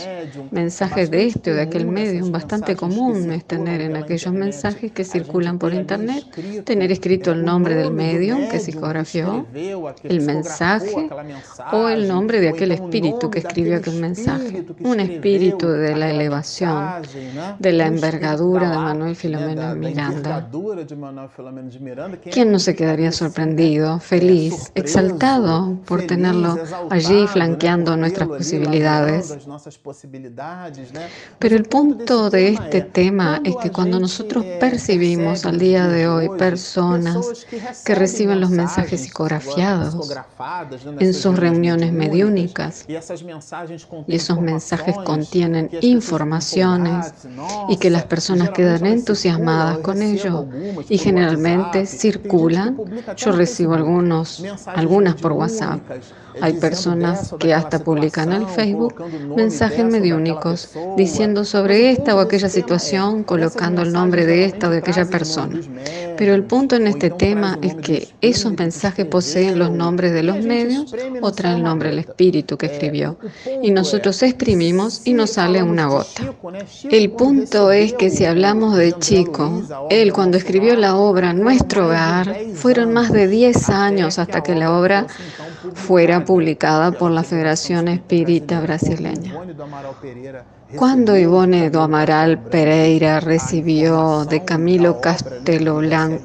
mensajes 0.52 1.12
de 1.12 1.28
este 1.28 1.52
o 1.52 1.56
de 1.56 1.62
aquel 1.62 1.88
medio. 1.88 2.30
Bastante 2.32 2.76
común 2.76 3.32
es 3.32 3.46
tener 3.46 3.82
en 3.82 3.96
aquellos 3.96 4.34
mensajes 4.34 4.92
que 4.92 5.04
circulan 5.04 5.60
por 5.60 5.74
Internet, 5.74 6.26
tener 6.66 6.92
escrito 6.92 7.32
el 7.32 7.46
nombre 7.46 7.76
del 7.76 7.92
medio 7.92 8.38
que 8.50 8.60
psicografió, 8.60 9.46
el 9.54 10.22
mensaje 10.22 11.10
o 11.72 11.88
el 11.88 12.08
nombre 12.08 12.40
de 12.40 12.50
aquel 12.50 12.72
espíritu 12.72 13.30
que 13.30 13.40
escribió 13.40 13.78
aquel 13.78 14.00
mensaje. 14.00 14.66
Un 14.80 15.00
espíritu 15.00 15.68
de 15.68 15.96
la 15.96 16.10
elevación, 16.10 17.02
de 17.60 17.72
la 17.74 17.88
envergadura 17.88 18.72
de 18.72 18.78
Manuel 18.78 19.16
Filomeno 19.16 19.76
Miranda. 19.76 20.50
¿Quién 22.32 22.52
no 22.52 22.60
se 22.60 22.76
quedaría 22.76 23.12
sorprendido, 23.12 24.00
feliz, 24.00 24.72
exaltado 24.76 25.78
por 25.86 26.06
tenerlo 26.06 26.58
allí 26.90 27.28
flanqueando 27.28 27.98
nuestras 27.98 28.28
posibilidades? 28.28 29.38
Pero 31.40 31.56
el 31.56 31.64
punto 31.64 32.30
de 32.30 32.50
este 32.50 32.82
tema 32.82 33.42
es 33.44 33.56
que 33.58 33.72
cuando 33.72 34.00
nosotros 34.00 34.46
percibimos 34.60 35.46
al 35.46 35.60
día 35.60 35.88
de 35.88 36.08
hoy 36.08 36.30
personas 36.38 37.46
que 37.86 37.96
reciben 37.96 38.40
los 38.40 38.50
mensajes 38.50 39.02
psicografiados 39.02 40.14
en 41.00 41.14
sus 41.14 41.38
reuniones 41.38 41.92
mediúnicas. 41.92 42.86
Y 42.88 44.16
esos 44.16 44.42
mensajes 44.42 44.96
contienen 45.06 45.70
informaciones 45.82 47.14
y 47.70 47.78
que 47.78 47.90
las 47.90 48.06
personas 48.06 48.50
quedan 48.52 48.86
entusiasmadas 48.86 49.80
con 49.80 50.02
ello 50.02 50.46
y 50.90 50.98
generalmente 51.36 51.86
circulan. 51.86 52.84
Yo 53.18 53.32
recibo 53.32 53.74
algunos, 53.74 54.42
algunas 54.74 55.16
por 55.16 55.34
WhatsApp. 55.34 55.84
Hay 56.40 56.54
personas 56.54 57.34
que 57.40 57.54
hasta 57.54 57.80
publican 57.80 58.32
en 58.34 58.48
Facebook 58.48 58.96
mensajes 59.36 59.86
mediúnicos 59.86 60.70
diciendo 60.96 61.44
sobre 61.44 61.92
esta 61.92 62.16
o 62.16 62.20
aquella 62.20 62.50
situación, 62.50 63.24
colocando 63.24 63.82
el 63.82 63.92
nombre 63.92 64.26
de 64.26 64.46
esta 64.46 64.68
o 64.68 64.72
de 64.72 64.78
aquella 64.78 65.06
persona. 65.06 65.60
Pero 66.18 66.36
el 66.36 66.44
punto 66.44 66.76
en 66.76 66.88
este 66.88 67.10
tema 67.10 67.58
es 67.62 67.76
que 67.76 68.08
esos 68.22 68.54
mensajes 68.54 69.06
poseen 69.08 69.58
los 69.58 69.72
nombres 69.72 70.14
de 70.14 70.24
los 70.24 70.44
medios 70.44 70.94
o 71.22 71.32
traen 71.32 71.58
el 71.58 71.64
nombre 71.64 71.90
del 71.90 72.00
espíritu 72.00 72.58
que 72.58 72.68
escribió. 72.68 73.18
Y 73.62 73.72
nosotros 73.72 74.22
exprimimos 74.22 75.02
y 75.06 75.14
nos 75.14 75.32
sale 75.32 75.64
una 75.64 75.88
gota. 75.88 76.34
El 76.90 77.12
punto 77.12 77.72
es 77.72 77.94
que 77.94 78.10
si 78.10 78.26
hablamos 78.26 78.78
de 78.78 78.94
Chico, 79.00 79.64
él 79.90 80.14
cuando 80.14 80.38
escribió 80.38 80.76
la 80.76 80.96
obra 80.96 81.34
Nuestro 81.34 81.88
Hogar, 81.88 82.36
fueron 82.54 82.94
más 82.94 83.12
de 83.12 83.28
10 83.28 83.70
años 83.70 84.20
hasta 84.20 84.44
que 84.44 84.54
la 84.54 84.78
obra 84.78 85.08
fuera 85.74 86.21
publicada 86.26 86.92
por 86.92 87.12
la 87.12 87.24
Federación 87.24 87.88
Espírita 87.88 88.62
Brasileña. 88.62 89.34
Cuando 90.76 91.18
Ivone 91.18 91.70
do 91.70 91.82
Amaral 91.82 92.40
Pereira 92.40 93.20
recibió 93.20 94.26
de 94.26 94.44
Camilo 94.44 95.02
Castelo 95.02 95.82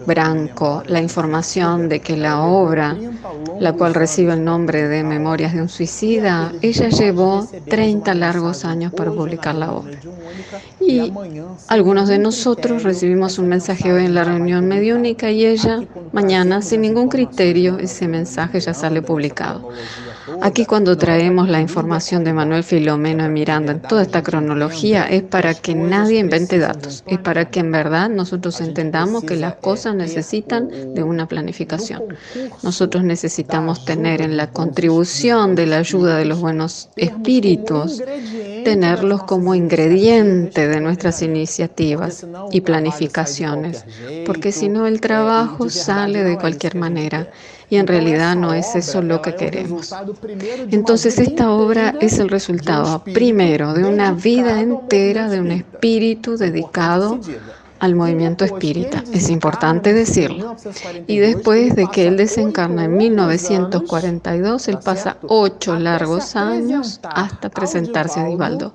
Branco 0.06 0.82
la 0.86 1.00
información 1.00 1.88
de 1.88 2.00
que 2.00 2.16
la 2.16 2.40
obra, 2.42 2.96
la 3.58 3.72
cual 3.72 3.94
recibe 3.94 4.34
el 4.34 4.44
nombre 4.44 4.88
de 4.88 5.02
Memorias 5.02 5.52
de 5.52 5.62
un 5.62 5.68
Suicida, 5.68 6.52
ella 6.62 6.88
llevó 6.88 7.46
30 7.68 8.14
largos 8.14 8.64
años 8.64 8.92
para 8.92 9.10
publicar 9.10 9.54
la 9.54 9.72
obra. 9.72 9.98
Y 10.80 11.12
algunos 11.68 12.08
de 12.08 12.18
nosotros 12.18 12.82
recibimos 12.82 13.38
un 13.38 13.48
mensaje 13.48 13.92
hoy 13.92 14.04
en 14.04 14.14
la 14.14 14.24
reunión 14.24 14.66
mediúnica 14.66 15.30
y 15.30 15.44
ella 15.44 15.82
mañana, 16.12 16.62
sin 16.62 16.82
ningún 16.82 17.08
criterio, 17.08 17.78
ese 17.78 18.06
mensaje 18.06 18.60
ya 18.60 18.74
sale 18.74 19.02
publicado. 19.02 19.68
Aquí 20.42 20.66
cuando 20.66 20.96
traemos 20.96 21.48
la 21.48 21.60
información 21.60 22.24
de 22.24 22.32
Manuel 22.32 22.64
Filomeno 22.64 23.26
y 23.26 23.28
Miranda 23.28 23.72
en 23.72 23.80
toda 23.80 24.02
esta 24.02 24.22
cronología 24.22 25.04
es 25.04 25.22
para 25.22 25.54
que 25.54 25.74
nadie 25.74 26.18
invente 26.18 26.58
datos, 26.58 27.04
es 27.06 27.18
para 27.18 27.48
que 27.50 27.60
en 27.60 27.70
verdad 27.70 28.10
nosotros 28.10 28.60
entendamos 28.60 29.24
que 29.24 29.36
las 29.36 29.56
cosas 29.56 29.94
necesitan 29.94 30.94
de 30.94 31.02
una 31.02 31.28
planificación. 31.28 32.02
Nosotros 32.62 33.04
necesitamos 33.04 33.84
tener 33.84 34.20
en 34.20 34.36
la 34.36 34.50
contribución 34.50 35.54
de 35.54 35.66
la 35.66 35.78
ayuda 35.78 36.16
de 36.16 36.24
los 36.24 36.40
buenos 36.40 36.88
espíritus, 36.96 38.02
tenerlos 38.64 39.22
como 39.24 39.54
ingrediente 39.54 40.66
de 40.66 40.80
nuestras 40.80 41.22
iniciativas 41.22 42.26
y 42.50 42.60
planificaciones, 42.62 43.84
porque 44.24 44.50
si 44.50 44.68
no 44.68 44.86
el 44.86 45.00
trabajo 45.00 45.70
sale 45.70 46.24
de 46.24 46.36
cualquier 46.36 46.74
manera 46.74 47.28
y 47.68 47.76
en 47.76 47.86
realidad 47.86 48.36
no 48.36 48.54
es 48.54 48.74
eso 48.74 49.02
lo 49.02 49.22
que 49.22 49.34
queremos. 49.34 49.94
Entonces 50.70 51.18
esta 51.18 51.50
obra 51.50 51.94
es 52.00 52.18
el 52.18 52.28
resultado, 52.28 53.02
primero, 53.04 53.74
de 53.74 53.84
una 53.84 54.12
vida 54.12 54.60
entera 54.60 55.28
de 55.28 55.40
un 55.40 55.50
espíritu 55.50 56.36
dedicado 56.36 57.20
al 57.78 57.94
movimiento 57.94 58.44
espírita. 58.44 59.02
Es 59.12 59.28
importante 59.28 59.92
decirlo. 59.92 60.56
Y 61.06 61.18
después 61.18 61.74
de 61.76 61.88
que 61.88 62.06
él 62.06 62.16
desencarna 62.16 62.84
en 62.84 62.96
1942, 62.96 64.68
él 64.68 64.78
pasa 64.84 65.18
ocho 65.22 65.76
largos 65.78 66.36
años 66.36 67.00
hasta 67.02 67.50
presentarse 67.50 68.20
a 68.20 68.24
Divaldo. 68.24 68.74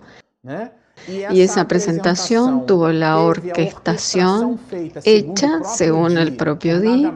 Y 1.08 1.42
esa 1.42 1.68
presentación 1.68 2.66
tuvo 2.66 2.90
la 2.90 3.18
orquestación 3.20 4.60
hecha, 5.04 5.64
según 5.64 6.18
el 6.18 6.36
propio 6.36 6.80
Di, 6.80 7.12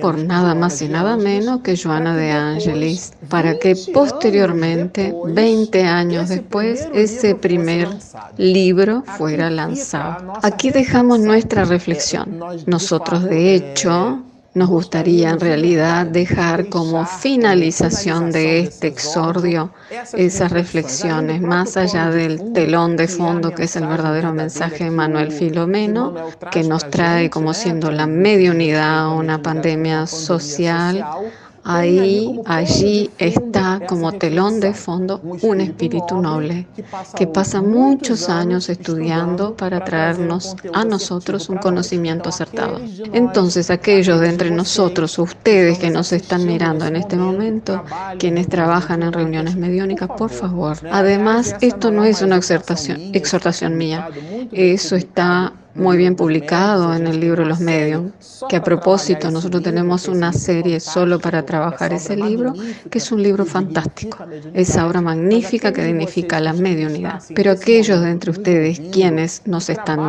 por 0.00 0.18
nada 0.18 0.54
más 0.54 0.80
y 0.82 0.88
nada 0.88 1.16
menos 1.16 1.60
que 1.60 1.76
Joana 1.76 2.16
de 2.16 2.30
Angelis, 2.30 3.12
para 3.28 3.58
que 3.58 3.76
posteriormente, 3.92 5.14
20 5.26 5.82
años 5.84 6.28
después, 6.28 6.88
ese 6.92 7.34
primer 7.34 7.88
libro 8.36 9.02
fuera 9.18 9.50
lanzado. 9.50 10.34
Aquí 10.42 10.70
dejamos 10.70 11.20
nuestra 11.20 11.64
reflexión. 11.64 12.40
Nosotros, 12.66 13.24
de 13.24 13.54
hecho, 13.54 14.22
nos 14.54 14.68
gustaría 14.68 15.30
en 15.30 15.38
realidad 15.38 16.06
dejar 16.06 16.68
como 16.68 17.06
finalización 17.06 18.32
de 18.32 18.60
este 18.60 18.88
exordio 18.88 19.72
esas 20.12 20.50
reflexiones, 20.50 21.40
más 21.40 21.76
allá 21.76 22.10
del 22.10 22.52
telón 22.52 22.96
de 22.96 23.06
fondo 23.06 23.52
que 23.52 23.64
es 23.64 23.76
el 23.76 23.86
verdadero 23.86 24.32
mensaje 24.32 24.84
de 24.84 24.90
Manuel 24.90 25.30
Filomeno, 25.30 26.14
que 26.50 26.64
nos 26.64 26.88
trae 26.90 27.30
como 27.30 27.54
siendo 27.54 27.92
la 27.92 28.06
mediunidad 28.06 29.16
una 29.16 29.40
pandemia 29.40 30.06
social 30.06 31.04
Ahí, 31.72 32.40
allí 32.46 33.10
está 33.16 33.80
como 33.86 34.10
telón 34.10 34.58
de 34.58 34.74
fondo 34.74 35.20
un 35.42 35.60
espíritu 35.60 36.20
noble 36.20 36.66
que 37.14 37.28
pasa 37.28 37.62
muchos 37.62 38.28
años 38.28 38.68
estudiando 38.68 39.54
para 39.56 39.84
traernos 39.84 40.56
a 40.72 40.84
nosotros 40.84 41.48
un 41.48 41.58
conocimiento 41.58 42.28
acertado. 42.28 42.80
Entonces, 43.12 43.70
aquellos 43.70 44.18
de 44.18 44.30
entre 44.30 44.50
nosotros, 44.50 45.16
ustedes 45.20 45.78
que 45.78 45.90
nos 45.90 46.12
están 46.12 46.44
mirando 46.44 46.86
en 46.86 46.96
este 46.96 47.16
momento, 47.16 47.84
quienes 48.18 48.48
trabajan 48.48 49.04
en 49.04 49.12
reuniones 49.12 49.54
mediúnicas, 49.54 50.08
por 50.18 50.30
favor. 50.30 50.76
Además, 50.90 51.54
esto 51.60 51.92
no 51.92 52.04
es 52.04 52.20
una 52.20 52.36
exhortación, 52.36 53.14
exhortación 53.14 53.76
mía. 53.76 54.08
Eso 54.50 54.96
está 54.96 55.52
muy 55.74 55.96
bien 55.96 56.16
publicado 56.16 56.94
en 56.94 57.06
el 57.06 57.20
libro 57.20 57.44
Los 57.44 57.60
Medios, 57.60 58.12
que 58.48 58.56
a 58.56 58.62
propósito 58.62 59.30
nosotros 59.30 59.62
tenemos 59.62 60.08
una 60.08 60.32
serie 60.32 60.80
solo 60.80 61.18
para 61.18 61.44
trabajar 61.44 61.92
ese 61.92 62.16
libro, 62.16 62.54
que 62.90 62.98
es 62.98 63.12
un 63.12 63.22
libro 63.22 63.44
fantástico, 63.44 64.18
esa 64.54 64.86
obra 64.86 65.00
magnífica 65.00 65.72
que 65.72 65.84
dignifica 65.84 66.40
la 66.40 66.52
mediunidad. 66.52 67.22
Pero 67.34 67.52
aquellos 67.52 68.00
de 68.02 68.10
entre 68.10 68.30
ustedes 68.30 68.80
quienes 68.92 69.42
nos 69.46 69.70
están 69.70 70.00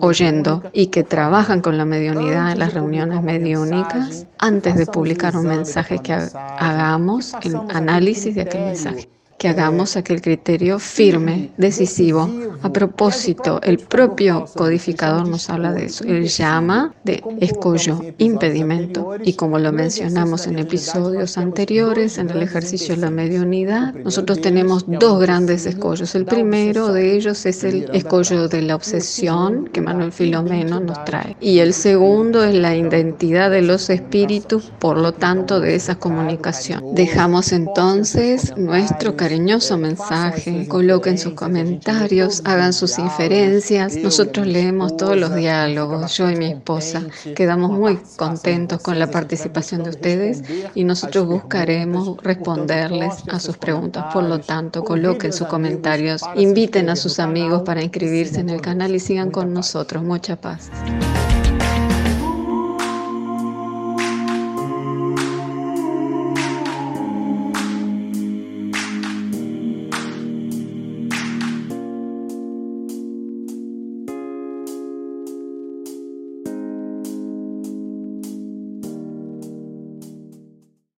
oyendo 0.00 0.62
y 0.72 0.86
que 0.86 1.02
trabajan 1.02 1.60
con 1.60 1.76
la 1.78 1.84
mediunidad 1.84 2.52
en 2.52 2.58
las 2.58 2.74
reuniones 2.74 3.22
mediúnicas, 3.22 4.26
antes 4.38 4.76
de 4.76 4.86
publicar 4.86 5.36
un 5.36 5.46
mensaje 5.46 5.98
que 5.98 6.12
hagamos 6.12 7.32
el 7.42 7.56
análisis 7.70 8.34
de 8.34 8.42
aquel 8.42 8.62
mensaje 8.62 9.08
que 9.42 9.48
hagamos 9.48 9.96
aquel 9.96 10.22
criterio 10.22 10.78
firme, 10.78 11.50
decisivo. 11.56 12.30
A 12.62 12.72
propósito, 12.72 13.60
el 13.64 13.78
propio 13.78 14.44
codificador 14.54 15.26
nos 15.26 15.50
habla 15.50 15.72
de 15.72 15.86
eso. 15.86 16.04
Él 16.04 16.28
llama 16.28 16.94
de 17.02 17.24
escollo, 17.40 18.00
impedimento. 18.18 19.16
Y 19.24 19.32
como 19.32 19.58
lo 19.58 19.72
mencionamos 19.72 20.46
en 20.46 20.60
episodios 20.60 21.38
anteriores, 21.38 22.18
en 22.18 22.30
el 22.30 22.40
ejercicio 22.40 22.94
de 22.94 23.00
la 23.00 23.10
mediunidad, 23.10 23.92
nosotros 23.94 24.40
tenemos 24.40 24.84
dos 24.86 25.20
grandes 25.20 25.66
escollos. 25.66 26.14
El 26.14 26.24
primero 26.24 26.92
de 26.92 27.16
ellos 27.16 27.44
es 27.44 27.64
el 27.64 27.90
escollo 27.92 28.46
de 28.46 28.62
la 28.62 28.76
obsesión 28.76 29.68
que 29.72 29.80
Manuel 29.80 30.12
Filomeno 30.12 30.78
nos 30.78 31.04
trae. 31.04 31.36
Y 31.40 31.58
el 31.58 31.74
segundo 31.74 32.44
es 32.44 32.54
la 32.54 32.76
identidad 32.76 33.50
de 33.50 33.62
los 33.62 33.90
espíritus, 33.90 34.70
por 34.78 34.98
lo 34.98 35.10
tanto, 35.10 35.58
de 35.58 35.74
esa 35.74 35.96
comunicación. 35.96 36.94
Dejamos 36.94 37.50
entonces 37.50 38.56
nuestro 38.56 39.16
cariño 39.16 39.31
cariñoso 39.32 39.78
mensaje, 39.78 40.68
coloquen 40.68 41.16
sus 41.16 41.32
comentarios, 41.32 42.42
hagan 42.44 42.74
sus 42.74 42.98
inferencias. 42.98 43.96
Nosotros 43.96 44.46
leemos 44.46 44.98
todos 44.98 45.16
los 45.16 45.34
diálogos, 45.34 46.18
yo 46.18 46.30
y 46.30 46.36
mi 46.36 46.48
esposa. 46.52 47.02
Quedamos 47.34 47.70
muy 47.70 47.98
contentos 48.16 48.82
con 48.82 48.98
la 48.98 49.10
participación 49.10 49.84
de 49.84 49.90
ustedes 49.90 50.42
y 50.74 50.84
nosotros 50.84 51.26
buscaremos 51.26 52.18
responderles 52.22 53.22
a 53.30 53.40
sus 53.40 53.56
preguntas. 53.56 54.12
Por 54.12 54.24
lo 54.24 54.38
tanto, 54.38 54.84
coloquen 54.84 55.32
sus 55.32 55.46
comentarios, 55.46 56.20
inviten 56.36 56.90
a 56.90 56.96
sus 56.96 57.18
amigos 57.18 57.62
para 57.62 57.82
inscribirse 57.82 58.40
en 58.40 58.50
el 58.50 58.60
canal 58.60 58.94
y 58.94 59.00
sigan 59.00 59.30
con 59.30 59.54
nosotros. 59.54 60.02
Mucha 60.02 60.36
paz. 60.36 60.70